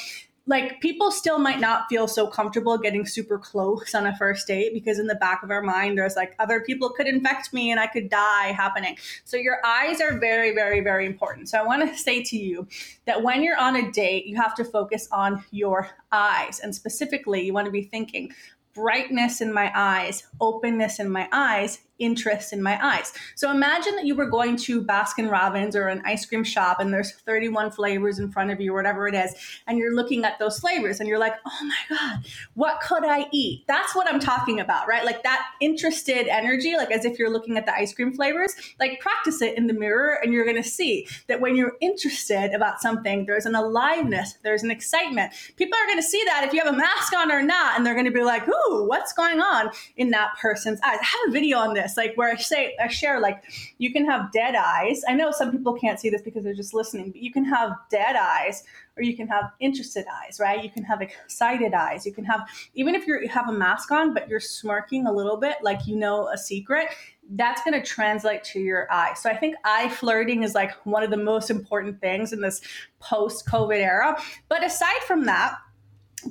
[0.46, 4.72] like people still might not feel so comfortable getting super close on a first date
[4.72, 7.78] because in the back of our mind there's like other people could infect me and
[7.78, 8.96] I could die happening.
[9.24, 11.48] So your eyes are very very very important.
[11.48, 12.66] So I want to say to you
[13.06, 17.44] that when you're on a date, you have to focus on your eyes and specifically
[17.44, 18.32] you want to be thinking
[18.74, 23.12] brightness in my eyes, openness in my eyes, interest in my eyes.
[23.34, 26.92] So imagine that you were going to Baskin Robbins or an ice cream shop and
[26.92, 29.34] there's 31 flavors in front of you or whatever it is
[29.66, 33.26] and you're looking at those flavors and you're like, "Oh my god, what could I
[33.32, 35.04] eat?" That's what I'm talking about, right?
[35.04, 38.54] Like that interested energy, like as if you're looking at the ice cream flavors.
[38.78, 42.80] Like practice it in the mirror and you're to see that when you're interested about
[42.80, 45.32] something, there's an aliveness, there's an excitement.
[45.56, 48.00] People are to see that if you have a mask on or not and they're
[48.00, 51.58] to be like, "Ooh, what's going on in that person's eyes?" I have a video
[51.58, 53.42] on this like where I say I share like
[53.78, 55.02] you can have dead eyes.
[55.08, 57.72] I know some people can't see this because they're just listening, but you can have
[57.90, 58.64] dead eyes
[58.96, 60.62] or you can have interested eyes, right?
[60.62, 62.04] You can have excited eyes.
[62.04, 65.36] You can have even if you have a mask on but you're smirking a little
[65.36, 66.88] bit like you know a secret,
[67.34, 69.14] that's going to translate to your eye.
[69.14, 72.60] So I think eye flirting is like one of the most important things in this
[72.98, 74.20] post-COVID era.
[74.48, 75.56] But aside from that,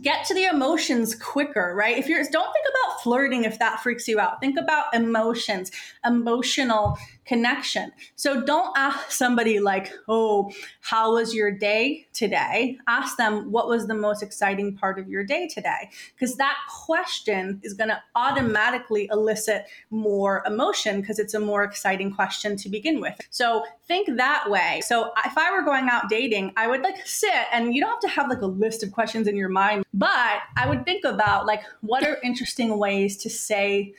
[0.02, 1.98] get to the emotions quicker, right?
[1.98, 4.40] If you're don't think about flirting if that freaks you out.
[4.40, 5.72] Think about emotions,
[6.06, 7.92] emotional connection.
[8.16, 13.88] So don't ask somebody like, "Oh, how was your day today?" Ask them, "What was
[13.88, 19.08] the most exciting part of your day today?" Because that question is going to automatically
[19.12, 23.16] elicit more emotion because it's a more exciting question to begin with.
[23.30, 24.82] So think that way.
[24.86, 28.00] So if I were going out dating, I would like sit and you don't have
[28.02, 31.46] to have like a list of questions in your mind, but I would think about
[31.46, 33.94] like what are interesting ways to say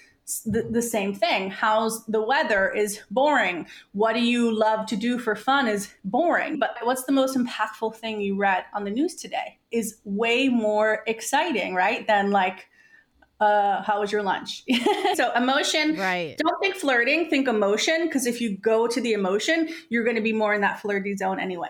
[0.47, 1.51] the, the, same thing.
[1.51, 3.67] How's the weather is boring.
[3.93, 6.61] What do you love to do for fun is boring.
[6.61, 11.03] But what's the most impactful thing you read on the news today is way more
[11.09, 12.07] exciting, right?
[12.07, 12.69] Than like
[13.41, 14.65] uh, how was your lunch?
[15.15, 16.37] so emotion, right?
[16.39, 18.07] Don't think flirting, think emotion.
[18.07, 21.17] Because if you go to the emotion, you're going to be more in that flirty
[21.17, 21.69] zone anyway.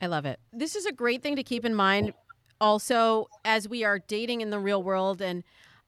[0.00, 0.40] I love it.
[0.52, 2.14] This is a great thing to keep in mind.
[2.60, 5.44] Also, as we are dating in the real world, and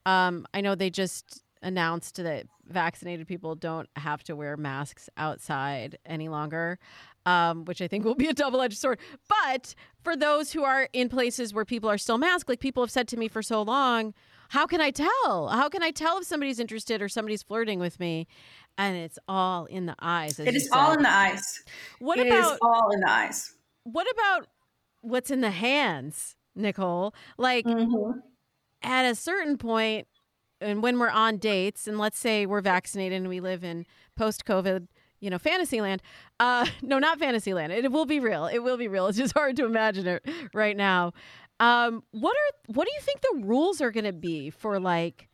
[0.06, 5.98] um, I know they just announced that vaccinated people don't have to wear masks outside
[6.04, 6.78] any longer
[7.26, 8.98] um, which I think will be a double edged sword.
[9.28, 12.90] But for those who are in places where people are still masked, like people have
[12.90, 14.14] said to me for so long,
[14.50, 15.48] how can I tell?
[15.48, 18.26] How can I tell if somebody's interested or somebody's flirting with me?
[18.76, 20.38] And it's all in the eyes.
[20.38, 21.62] It is all in the eyes.
[21.98, 23.52] What it about all in the eyes?
[23.84, 24.48] What about
[25.00, 27.14] what's in the hands, Nicole?
[27.38, 28.18] Like mm-hmm.
[28.82, 30.08] at a certain point,
[30.60, 34.44] and when we're on dates, and let's say we're vaccinated and we live in post
[34.44, 34.88] COVID
[35.20, 36.02] you know, Fantasyland.
[36.38, 37.72] Uh, no, not Fantasyland.
[37.72, 38.46] It will be real.
[38.46, 39.06] It will be real.
[39.06, 41.12] It's just hard to imagine it right now.
[41.60, 45.28] Um, what are what do you think the rules are going to be for like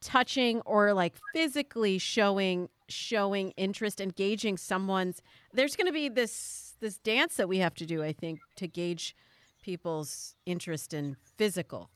[0.00, 5.22] touching or like physically showing showing interest, engaging someone's?
[5.52, 8.68] There's going to be this this dance that we have to do, I think, to
[8.68, 9.16] gauge
[9.62, 11.88] people's interest in physical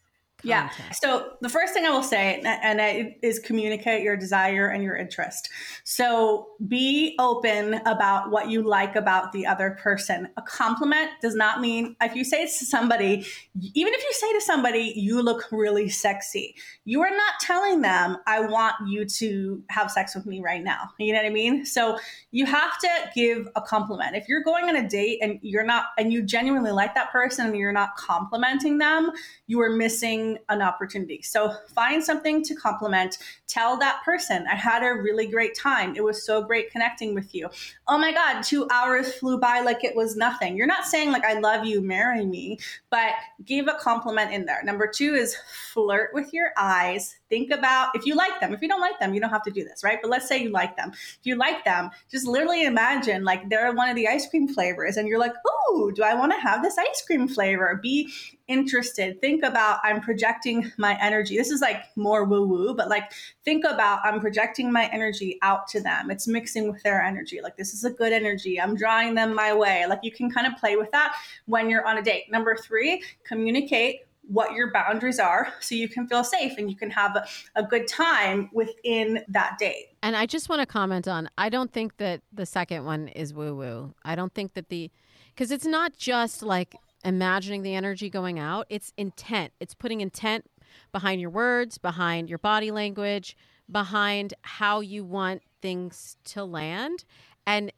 [0.47, 0.71] yeah.
[0.93, 4.97] So the first thing I will say, and I, is communicate your desire and your
[4.97, 5.49] interest.
[5.85, 10.29] So be open about what you like about the other person.
[10.37, 13.27] A compliment does not mean if you say to somebody,
[13.75, 16.55] even if you say to somebody, you look really sexy,
[16.85, 20.91] you are not telling them, I want you to have sex with me right now.
[20.99, 21.67] You know what I mean?
[21.67, 21.99] So
[22.31, 24.17] you have to give a compliment.
[24.17, 27.47] If you're going on a date and you're not, and you genuinely like that person
[27.47, 29.11] and you're not complimenting them,
[29.47, 31.23] you are missing an opportunity.
[31.23, 33.19] So find something to compliment.
[33.47, 35.95] Tell that person, I had a really great time.
[35.97, 37.49] It was so great connecting with you.
[37.89, 40.57] Oh my God, two hours flew by like it was nothing.
[40.57, 42.59] You're not saying, like, I love you, marry me,
[42.91, 43.13] but
[43.45, 44.63] give a compliment in there.
[44.65, 45.37] Number two is
[45.73, 47.17] flirt with your eyes.
[47.29, 48.53] Think about if you like them.
[48.53, 49.99] If you don't like them, you don't have to do this, right?
[50.01, 50.93] But let's say you like them.
[50.93, 54.97] If you like them, just literally imagine like they're one of the ice cream flavors
[54.97, 57.81] and you're like, oh, do I want to have this ice cream flavor?
[57.83, 58.13] Be
[58.49, 59.21] interested.
[59.21, 61.37] Think about I'm projecting my energy.
[61.37, 63.13] This is like more woo woo, but like
[63.45, 66.11] think about I'm projecting my energy out to them.
[66.11, 67.41] It's mixing with their energy.
[67.43, 68.61] Like this is a good energy.
[68.61, 69.87] I'm drawing them my way.
[69.89, 72.31] Like you can kind of play with that when you're on a date.
[72.31, 76.91] Number three, communicate what your boundaries are so you can feel safe and you can
[76.91, 77.17] have
[77.55, 79.87] a, good time within that date.
[80.03, 83.35] And I just want to comment on I don't think that the second one is
[83.35, 83.95] woo woo.
[84.05, 84.91] I don't think that the
[85.35, 89.53] because it's not just like imagining the energy going out, it's intent.
[89.59, 90.45] It's putting intent
[90.93, 93.37] behind your words, behind your body language,
[93.71, 97.05] behind how you want things to land.
[97.47, 97.73] And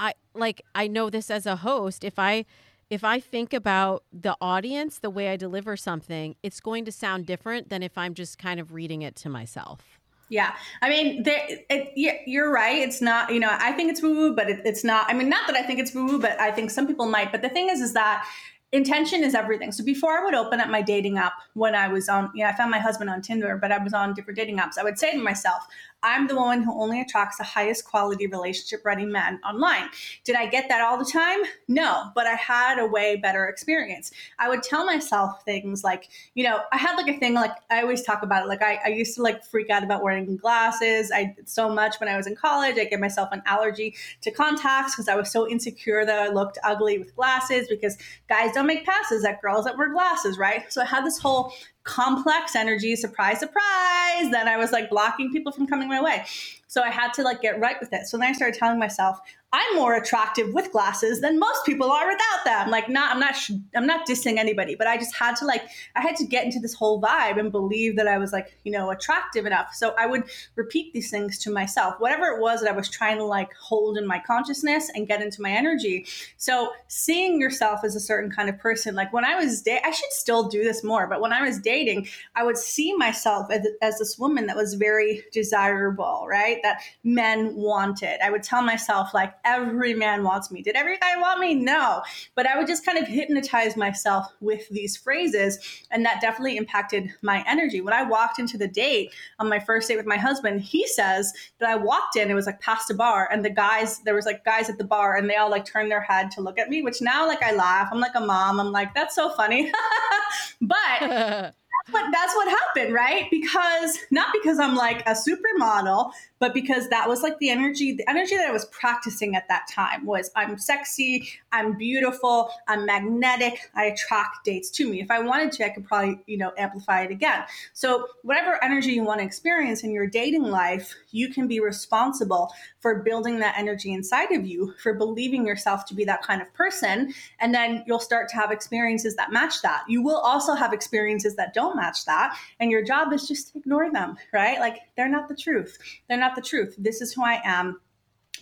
[0.00, 2.46] I like I know this as a host, if I
[2.94, 7.26] if I think about the audience, the way I deliver something, it's going to sound
[7.26, 9.98] different than if I'm just kind of reading it to myself.
[10.28, 12.80] Yeah, I mean, it, you're right.
[12.80, 15.10] It's not, you know, I think it's woo woo, but it, it's not.
[15.10, 17.32] I mean, not that I think it's woo woo, but I think some people might.
[17.32, 18.26] But the thing is, is that
[18.72, 19.70] intention is everything.
[19.70, 22.50] So before I would open up my dating app when I was on, you know,
[22.50, 24.78] I found my husband on Tinder, but I was on different dating apps.
[24.78, 25.66] I would say to myself,
[26.04, 29.88] I'm the woman who only attracts the highest quality relationship ready men online.
[30.22, 31.40] Did I get that all the time?
[31.66, 34.12] No, but I had a way better experience.
[34.38, 37.80] I would tell myself things like, you know, I had like a thing, like I
[37.80, 38.48] always talk about it.
[38.48, 41.10] Like I, I used to like freak out about wearing glasses.
[41.10, 42.76] I did so much when I was in college.
[42.78, 46.58] I gave myself an allergy to contacts because I was so insecure that I looked
[46.62, 47.96] ugly with glasses because
[48.28, 50.70] guys don't make passes at girls that wear glasses, right?
[50.70, 54.30] So I had this whole complex energy, surprise, surprise.
[54.30, 56.24] Then I was like blocking people from coming my way.
[56.66, 58.06] So I had to like get right with it.
[58.06, 59.20] So then I started telling myself,
[59.54, 62.70] I'm more attractive with glasses than most people are without them.
[62.70, 63.36] Like, not I'm not
[63.76, 65.62] I'm not dissing anybody, but I just had to like
[65.94, 68.72] I had to get into this whole vibe and believe that I was like you
[68.72, 69.72] know attractive enough.
[69.72, 70.24] So I would
[70.56, 73.96] repeat these things to myself, whatever it was that I was trying to like hold
[73.96, 76.04] in my consciousness and get into my energy.
[76.36, 79.92] So seeing yourself as a certain kind of person, like when I was da- I
[79.92, 83.64] should still do this more, but when I was dating, I would see myself as,
[83.82, 86.58] as this woman that was very desirable, right?
[86.64, 88.20] That men wanted.
[88.20, 90.62] I would tell myself like every man wants me.
[90.62, 91.54] Did every guy want me?
[91.54, 92.02] No.
[92.34, 95.58] But I would just kind of hypnotize myself with these phrases.
[95.90, 97.80] And that definitely impacted my energy.
[97.80, 101.32] When I walked into the date on my first date with my husband, he says
[101.58, 104.26] that I walked in, it was like past a bar, and the guys, there was
[104.26, 106.68] like guys at the bar, and they all like turned their head to look at
[106.68, 107.88] me, which now like I laugh.
[107.92, 108.60] I'm like a mom.
[108.60, 109.70] I'm like, that's so funny.
[110.60, 111.54] but
[111.92, 113.28] but that's what happened, right?
[113.30, 118.08] Because not because I'm like a supermodel, but because that was like the energy, the
[118.08, 123.70] energy that I was practicing at that time was I'm sexy, I'm beautiful, I'm magnetic,
[123.74, 125.02] I attract dates to me.
[125.02, 127.44] If I wanted to, I could probably, you know, amplify it again.
[127.74, 132.52] So whatever energy you want to experience in your dating life, you can be responsible
[132.84, 136.52] for building that energy inside of you, for believing yourself to be that kind of
[136.52, 137.14] person.
[137.40, 139.84] And then you'll start to have experiences that match that.
[139.88, 142.36] You will also have experiences that don't match that.
[142.60, 144.60] And your job is just to ignore them, right?
[144.60, 145.78] Like they're not the truth.
[146.08, 146.74] They're not the truth.
[146.76, 147.80] This is who I am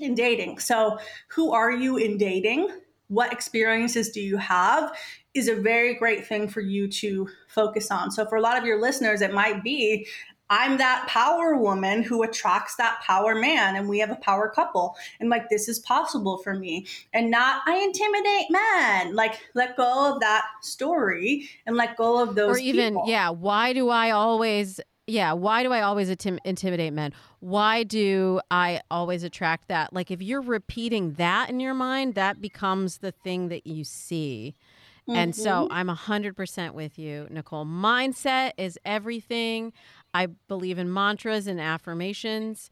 [0.01, 0.59] in dating.
[0.59, 2.69] So, who are you in dating?
[3.07, 4.93] What experiences do you have?
[5.35, 8.11] Is a very great thing for you to focus on.
[8.11, 10.09] So, for a lot of your listeners, it might be
[10.53, 14.95] I'm that power woman who attracts that power man, and we have a power couple.
[15.19, 16.87] And like, this is possible for me.
[17.15, 19.17] And not, I intimidate men.
[19.17, 22.59] Like, let go of that story and let go of those.
[22.59, 23.05] Or even, people.
[23.07, 24.79] yeah, why do I always
[25.09, 30.13] yeah why do i always intim- intimidate men why do i always attract that like
[30.13, 34.55] if you're repeating that in your mind that becomes the thing that you see
[35.09, 35.17] mm-hmm.
[35.17, 35.73] and so mm-hmm.
[35.73, 39.73] i'm 100% with you nicole mindset is everything
[40.15, 42.71] i believe in mantras and affirmations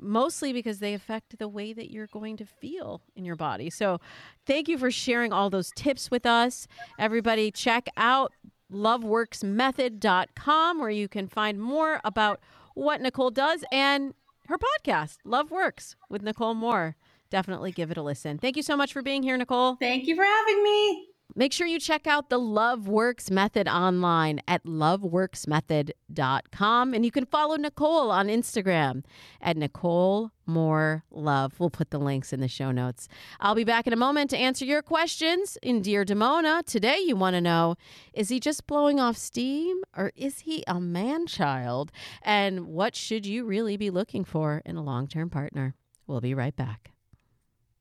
[0.00, 4.00] mostly because they affect the way that you're going to feel in your body so
[4.46, 6.68] thank you for sharing all those tips with us
[6.98, 8.32] everybody check out
[8.72, 12.38] loveworksmethod.com where you can find more about
[12.74, 14.12] what Nicole does and
[14.46, 16.94] her podcast, Love Works with Nicole Moore.
[17.30, 18.38] Definitely give it a listen.
[18.38, 19.76] Thank you so much for being here, Nicole.
[19.76, 21.07] Thank you for having me.
[21.34, 26.94] Make sure you check out the Love Works Method online at loveworksmethod.com.
[26.94, 29.04] And you can follow Nicole on Instagram
[29.40, 31.60] at Nicole Moore Love.
[31.60, 33.08] We'll put the links in the show notes.
[33.40, 35.58] I'll be back in a moment to answer your questions.
[35.62, 37.76] In Dear Damona, today you want to know
[38.14, 41.92] is he just blowing off steam or is he a man child?
[42.22, 45.74] And what should you really be looking for in a long term partner?
[46.06, 46.92] We'll be right back.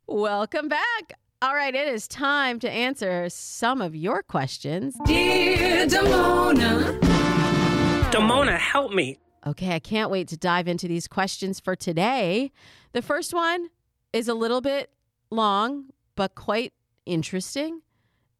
[0.05, 1.13] Welcome back.
[1.39, 4.95] All right, it is time to answer some of your questions.
[5.05, 6.99] Dear Damona.
[8.09, 9.19] Damona, help me.
[9.45, 12.51] Okay, I can't wait to dive into these questions for today.
[12.93, 13.67] The first one
[14.13, 14.89] is a little bit
[15.29, 16.73] long, but quite
[17.05, 17.81] interesting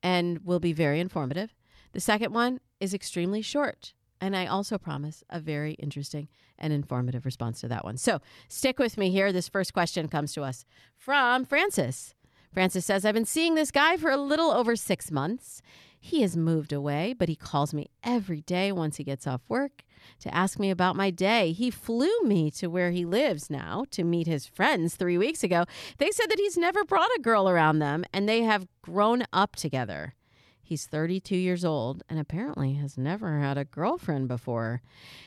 [0.01, 1.53] and will be very informative.
[1.91, 7.25] The second one is extremely short, and I also promise a very interesting and informative
[7.25, 7.97] response to that one.
[7.97, 9.31] So stick with me here.
[9.31, 10.65] This first question comes to us
[10.97, 12.15] from Francis.
[12.53, 15.61] Francis says, I've been seeing this guy for a little over six months.
[15.99, 19.83] He has moved away, but he calls me every day once he gets off work
[20.19, 21.51] to ask me about my day.
[21.51, 25.65] He flew me to where he lives now to meet his friends three weeks ago.
[25.97, 29.55] They said that he's never brought a girl around them and they have grown up
[29.55, 30.13] together.
[30.61, 34.81] He's 32 years old and apparently has never had a girlfriend before.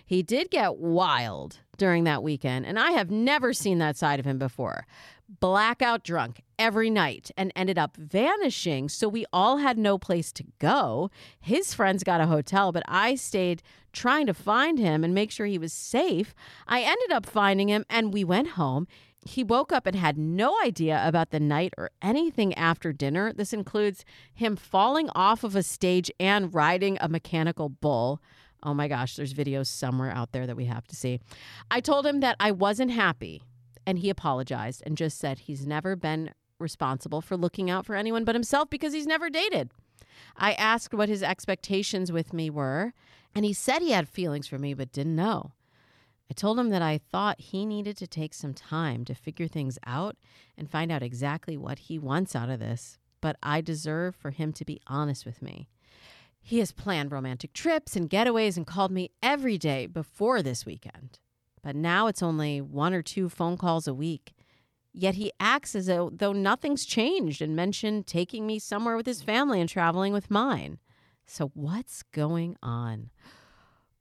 [0.05, 4.27] He did get wild during that weekend, and I have never seen that side of
[4.27, 4.87] him before
[5.39, 8.89] blackout drunk every night and ended up vanishing.
[8.89, 11.11] So we all had no place to go.
[11.41, 13.63] His friends got a hotel, but I stayed
[13.93, 16.35] trying to find him and make sure he was safe.
[16.67, 18.89] I ended up finding him and we went home.
[19.25, 23.33] He woke up and had no idea about the night or anything after dinner.
[23.33, 28.21] This includes him falling off of a stage and riding a mechanical bull.
[28.63, 31.21] Oh my gosh, there's videos somewhere out there that we have to see.
[31.71, 33.43] I told him that I wasn't happy
[33.91, 36.31] and he apologized and just said he's never been
[36.61, 39.73] responsible for looking out for anyone but himself because he's never dated.
[40.37, 42.93] I asked what his expectations with me were,
[43.35, 45.55] and he said he had feelings for me but didn't know.
[46.31, 49.77] I told him that I thought he needed to take some time to figure things
[49.85, 50.17] out
[50.57, 54.53] and find out exactly what he wants out of this, but I deserve for him
[54.53, 55.69] to be honest with me.
[56.41, 61.19] He has planned romantic trips and getaways and called me every day before this weekend.
[61.63, 64.33] But now it's only one or two phone calls a week.
[64.93, 69.61] Yet he acts as though, nothing's changed and mentioned taking me somewhere with his family
[69.61, 70.79] and traveling with mine.
[71.27, 73.11] So, what's going on?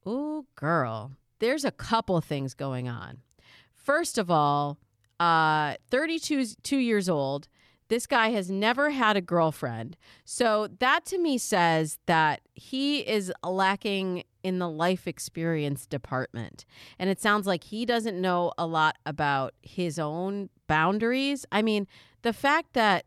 [0.03, 3.19] Oh, girl, there's a couple things going on.
[3.75, 4.79] First of all,
[5.19, 7.47] uh, 32 two years old.
[7.89, 9.97] This guy has never had a girlfriend.
[10.23, 16.65] So that to me says that he is lacking in the life experience department.
[16.97, 21.45] And it sounds like he doesn't know a lot about his own boundaries.
[21.51, 21.87] I mean,
[22.21, 23.05] the fact that,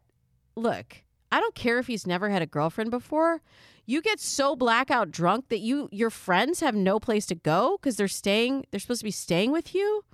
[0.57, 3.41] look, I don't care if he's never had a girlfriend before.
[3.87, 7.97] You get so blackout drunk that you your friends have no place to go because
[7.97, 10.05] they're staying they're supposed to be staying with you.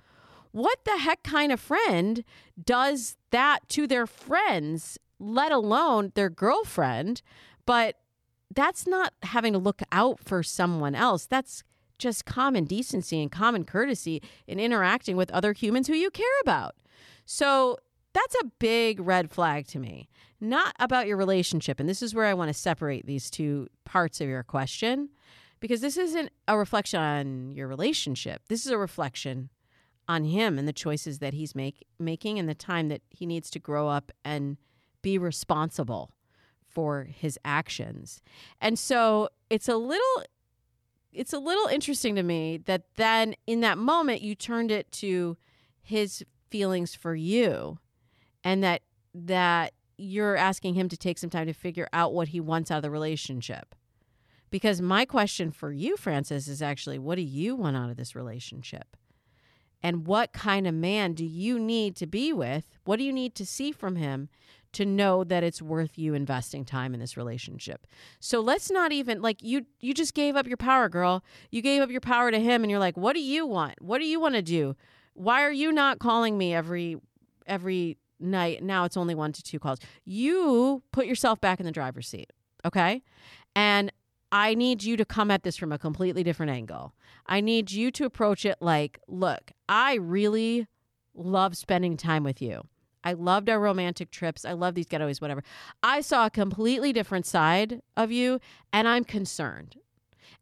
[0.51, 2.23] What the heck kind of friend
[2.63, 7.21] does that to their friends, let alone their girlfriend?
[7.65, 7.97] But
[8.53, 11.25] that's not having to look out for someone else.
[11.25, 11.63] That's
[11.97, 16.75] just common decency and common courtesy in interacting with other humans who you care about.
[17.25, 17.77] So
[18.13, 21.79] that's a big red flag to me, not about your relationship.
[21.79, 25.09] And this is where I want to separate these two parts of your question
[25.59, 28.43] because this isn't a reflection on your relationship.
[28.47, 29.49] This is a reflection
[30.07, 33.51] on him and the choices that he's make, making and the time that he needs
[33.51, 34.57] to grow up and
[35.01, 36.11] be responsible
[36.69, 38.21] for his actions.
[38.61, 40.23] And so it's a little
[41.11, 45.37] it's a little interesting to me that then in that moment you turned it to
[45.81, 47.79] his feelings for you
[48.43, 48.81] and that
[49.13, 52.77] that you're asking him to take some time to figure out what he wants out
[52.77, 53.75] of the relationship.
[54.51, 58.15] Because my question for you, Francis is actually what do you want out of this
[58.15, 58.95] relationship?
[59.81, 62.65] And what kind of man do you need to be with?
[62.83, 64.29] What do you need to see from him
[64.73, 67.87] to know that it's worth you investing time in this relationship.
[68.19, 71.23] So let's not even like you you just gave up your power, girl.
[71.51, 73.81] You gave up your power to him and you're like, "What do you want?
[73.81, 74.75] What do you want to do?
[75.13, 76.97] Why are you not calling me every
[77.47, 78.63] every night?
[78.63, 82.31] Now it's only one to two calls." You put yourself back in the driver's seat,
[82.63, 83.03] okay?
[83.55, 83.91] And
[84.31, 86.93] I need you to come at this from a completely different angle.
[87.25, 90.67] I need you to approach it like, "Look, I really
[91.15, 92.67] love spending time with you."
[93.03, 94.45] I loved our romantic trips.
[94.45, 95.43] I love these getaways, whatever.
[95.81, 98.39] I saw a completely different side of you,
[98.73, 99.77] and I'm concerned.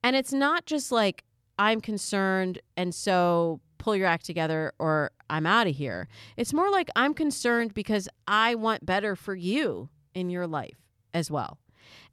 [0.03, 1.23] And it's not just like
[1.59, 6.07] I'm concerned, and so pull your act together or I'm out of here.
[6.35, 10.77] It's more like I'm concerned because I want better for you in your life
[11.13, 11.57] as well.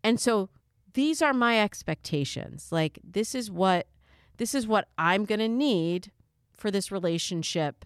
[0.03, 0.51] And so
[0.93, 2.69] these are my expectations.
[2.71, 3.89] Like this is what
[4.37, 6.11] this is what I'm going to need
[6.53, 7.85] for this relationship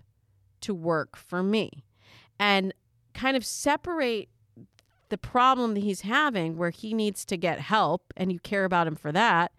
[0.60, 1.84] to work for me
[2.38, 2.72] and
[3.14, 4.28] kind of separate
[5.08, 8.86] the problem that he's having where he needs to get help and you care about
[8.86, 9.52] him for that.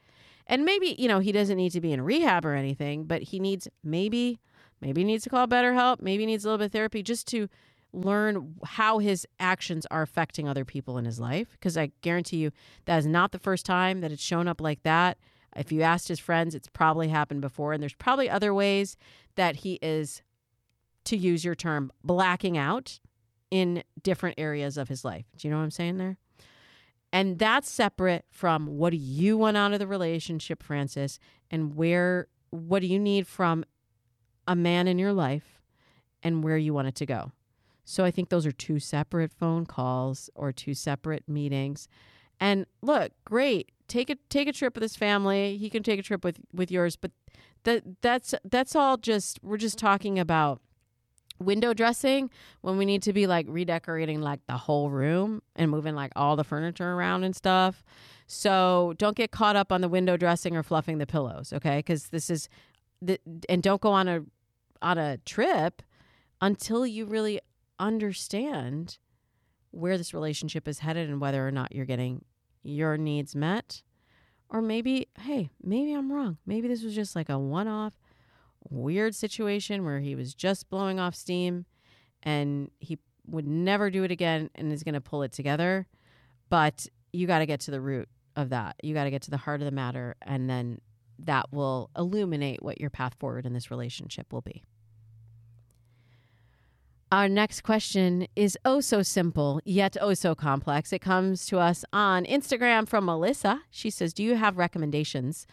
[0.48, 3.40] And maybe, you know, he doesn't need to be in rehab or anything, but he
[3.40, 4.40] needs maybe
[4.82, 7.50] maybe needs to call BetterHelp, maybe he needs a little bit of therapy just to
[7.92, 12.52] learn how his actions are affecting other people in his life because I guarantee you
[12.86, 15.18] that is not the first time that it's shown up like that.
[15.56, 18.96] If you asked his friends, it's probably happened before and there's probably other ways
[19.36, 20.22] that he is
[21.06, 23.00] to use your term, blacking out
[23.52, 25.26] in different areas of his life.
[25.38, 26.18] Do you know what I'm saying there?
[27.12, 31.20] And that's separate from what do you want out of the relationship, Francis,
[31.50, 33.66] and where what do you need from
[34.48, 35.62] a man in your life
[36.24, 37.32] and where you want it to go.
[37.86, 41.88] So I think those are two separate phone calls or two separate meetings.
[42.40, 43.72] And look, great.
[43.88, 45.58] Take a take a trip with his family.
[45.58, 47.12] He can take a trip with with yours, but
[47.64, 50.62] that that's that's all just we're just talking about
[51.40, 52.30] window dressing
[52.62, 56.36] when we need to be like redecorating like the whole room and moving like all
[56.36, 57.84] the furniture around and stuff.
[58.28, 61.80] So don't get caught up on the window dressing or fluffing the pillows, okay?
[61.80, 62.50] Because this is
[63.02, 64.22] the and don't go on a
[64.82, 65.82] on a trip
[66.42, 67.40] until you really
[67.80, 68.98] understand
[69.72, 72.24] where this relationship is headed and whether or not you're getting
[72.64, 73.82] your needs met.
[74.50, 76.38] Or maybe, hey, maybe I'm wrong.
[76.46, 77.94] Maybe this was just like a one off
[78.70, 81.66] weird situation where he was just blowing off steam
[82.24, 85.88] and he would never do it again and is going to pull it together.
[86.50, 88.76] But you got to get to the root of that.
[88.84, 90.16] You got to get to the heart of the matter.
[90.22, 90.80] And then
[91.20, 94.64] that will illuminate what your path forward in this relationship will be.
[97.12, 100.94] Our next question is oh so simple, yet oh so complex.
[100.94, 103.62] It comes to us on Instagram from Melissa.
[103.72, 105.48] She says, Do you have recommendations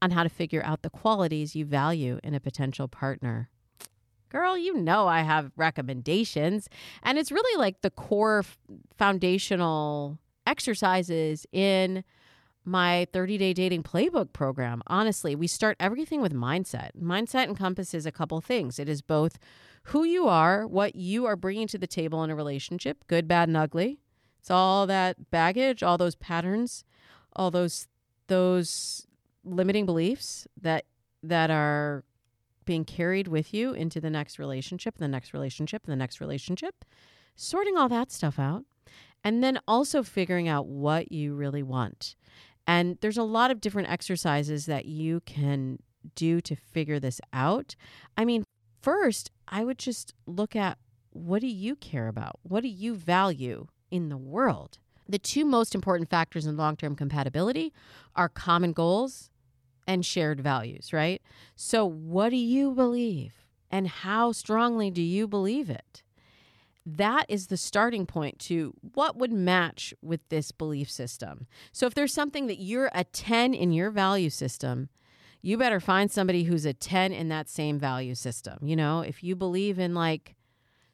[0.00, 3.48] on how to figure out the qualities you value in a potential partner.
[4.28, 6.68] Girl, you know I have recommendations.
[7.02, 8.44] And it's really like the core
[8.96, 12.04] foundational exercises in
[12.64, 14.82] my 30 day dating playbook program.
[14.86, 16.90] Honestly, we start everything with mindset.
[17.00, 19.38] Mindset encompasses a couple things it is both
[19.84, 23.48] who you are, what you are bringing to the table in a relationship, good, bad,
[23.48, 24.00] and ugly.
[24.38, 26.84] It's all that baggage, all those patterns,
[27.34, 27.88] all those
[28.26, 29.06] those
[29.48, 30.84] limiting beliefs that
[31.22, 32.04] that are
[32.64, 36.84] being carried with you into the next relationship, the next relationship, the next relationship,
[37.34, 38.64] sorting all that stuff out,
[39.24, 42.14] and then also figuring out what you really want.
[42.66, 45.78] And there's a lot of different exercises that you can
[46.14, 47.74] do to figure this out.
[48.16, 48.44] I mean,
[48.82, 50.76] first, I would just look at
[51.10, 52.38] what do you care about?
[52.42, 54.78] What do you value in the world?
[55.08, 57.72] The two most important factors in long term compatibility
[58.14, 59.30] are common goals
[59.88, 61.20] and shared values, right?
[61.56, 63.34] So, what do you believe?
[63.70, 66.02] And how strongly do you believe it?
[66.96, 71.46] that is the starting point to what would match with this belief system.
[71.70, 74.88] So if there's something that you're a 10 in your value system,
[75.42, 78.58] you better find somebody who's a 10 in that same value system.
[78.62, 80.34] You know, if you believe in like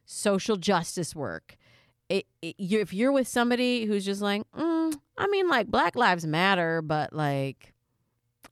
[0.04, 1.56] social justice work,
[2.08, 5.96] it, it, you, if you're with somebody who's just like, mm, I mean, like Black
[5.96, 7.73] Lives Matter, but like,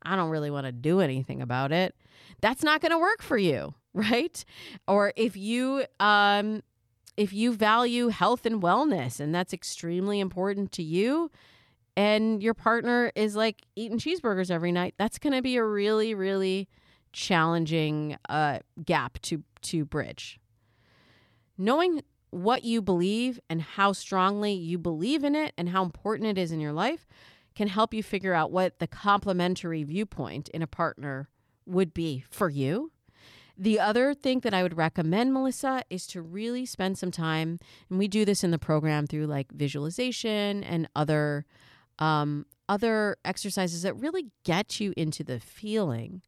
[0.02, 1.94] I don't really want to do anything about it,
[2.40, 4.44] that's not going to work for you, right?
[4.86, 6.62] Or if you, um,
[7.16, 11.30] if you value health and wellness and that's extremely important to you,
[11.96, 16.14] and your partner is like eating cheeseburgers every night, that's going to be a really,
[16.14, 16.68] really
[17.12, 20.40] challenging uh, gap to to bridge.
[21.58, 26.38] Knowing what you believe and how strongly you believe in it and how important it
[26.38, 27.06] is in your life
[27.54, 31.28] can help you figure out what the complementary viewpoint in a partner
[31.66, 32.92] would be for you.
[33.56, 37.58] The other thing that I would recommend, Melissa, is to really spend some time,
[37.90, 41.44] and we do this in the program through like visualization and other
[41.98, 46.22] um, other exercises that really get you into the feeling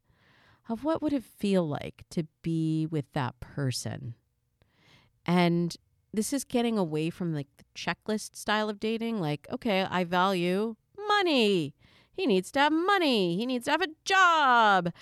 [0.68, 4.14] of what would it feel like to be with that person.
[5.26, 5.74] And
[6.12, 9.20] this is getting away from like the checklist style of dating.
[9.20, 10.76] Like, okay, I value
[11.18, 11.74] money.
[12.12, 13.36] He needs to have money.
[13.36, 14.92] He needs to have a job.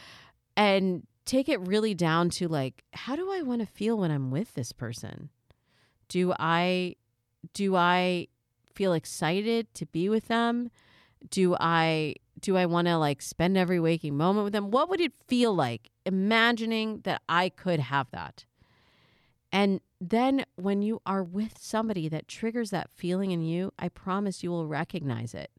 [0.57, 4.31] And take it really down to like, how do I want to feel when I'm
[4.31, 5.31] with this person?
[6.09, 6.97] Do I
[7.55, 8.29] do I
[8.75, 10.71] feel excited to be with them?
[11.31, 14.71] Do I do I want to like spend every waking moment with them?
[14.71, 18.45] What would it feel like imagining that I could have that?
[19.53, 24.43] And then when you are with somebody that triggers that feeling in you, I promise
[24.43, 25.51] you will recognize it.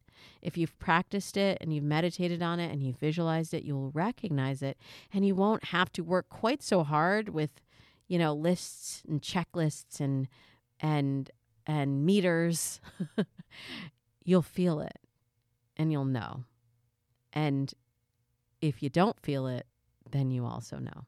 [0.41, 4.61] If you've practiced it and you've meditated on it and you've visualized it, you'll recognize
[4.61, 4.77] it
[5.13, 7.61] and you won't have to work quite so hard with,
[8.07, 10.27] you know, lists and checklists and
[10.79, 11.31] and
[11.65, 12.81] and meters.
[14.23, 14.99] you'll feel it
[15.77, 16.43] and you'll know.
[17.31, 17.73] And
[18.61, 19.65] if you don't feel it,
[20.09, 21.05] then you also know.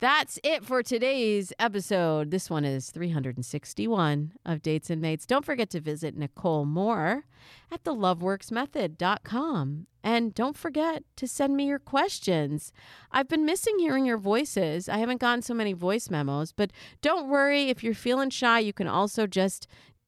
[0.00, 2.30] That's it for today's episode.
[2.30, 5.26] This one is 361 of Dates and Mates.
[5.26, 7.24] Don't forget to visit Nicole Moore
[7.72, 9.88] at theloveworksmethod.com.
[10.04, 12.72] And don't forget to send me your questions.
[13.10, 14.88] I've been missing hearing your voices.
[14.88, 16.70] I haven't gotten so many voice memos, but
[17.02, 17.68] don't worry.
[17.68, 19.66] If you're feeling shy, you can also just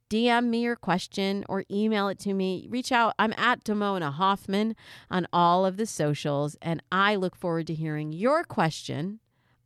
[0.09, 2.69] DM me your question or email it to me.
[2.71, 3.17] Reach out.
[3.19, 4.77] I'm at Damona Hoffman
[5.11, 9.19] on all of the socials, and I look forward to hearing your question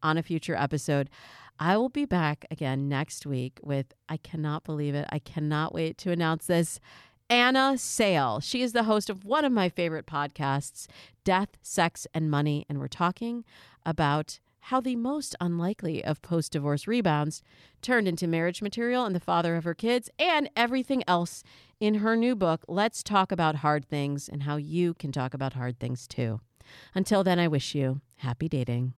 [0.04, 1.10] on a future episode.
[1.58, 5.06] I will be back again next week with, I cannot believe it.
[5.10, 6.78] I cannot wait to announce this.
[7.30, 8.40] Anna Sale.
[8.40, 10.86] She is the host of one of my favorite podcasts,
[11.24, 12.66] Death, Sex, and Money.
[12.68, 13.44] And we're talking
[13.86, 17.42] about how the most unlikely of post divorce rebounds
[17.82, 21.42] turned into marriage material and the father of her kids and everything else
[21.80, 25.54] in her new book, Let's Talk About Hard Things, and how you can talk about
[25.54, 26.40] hard things too.
[26.94, 28.92] Until then, I wish you happy dating.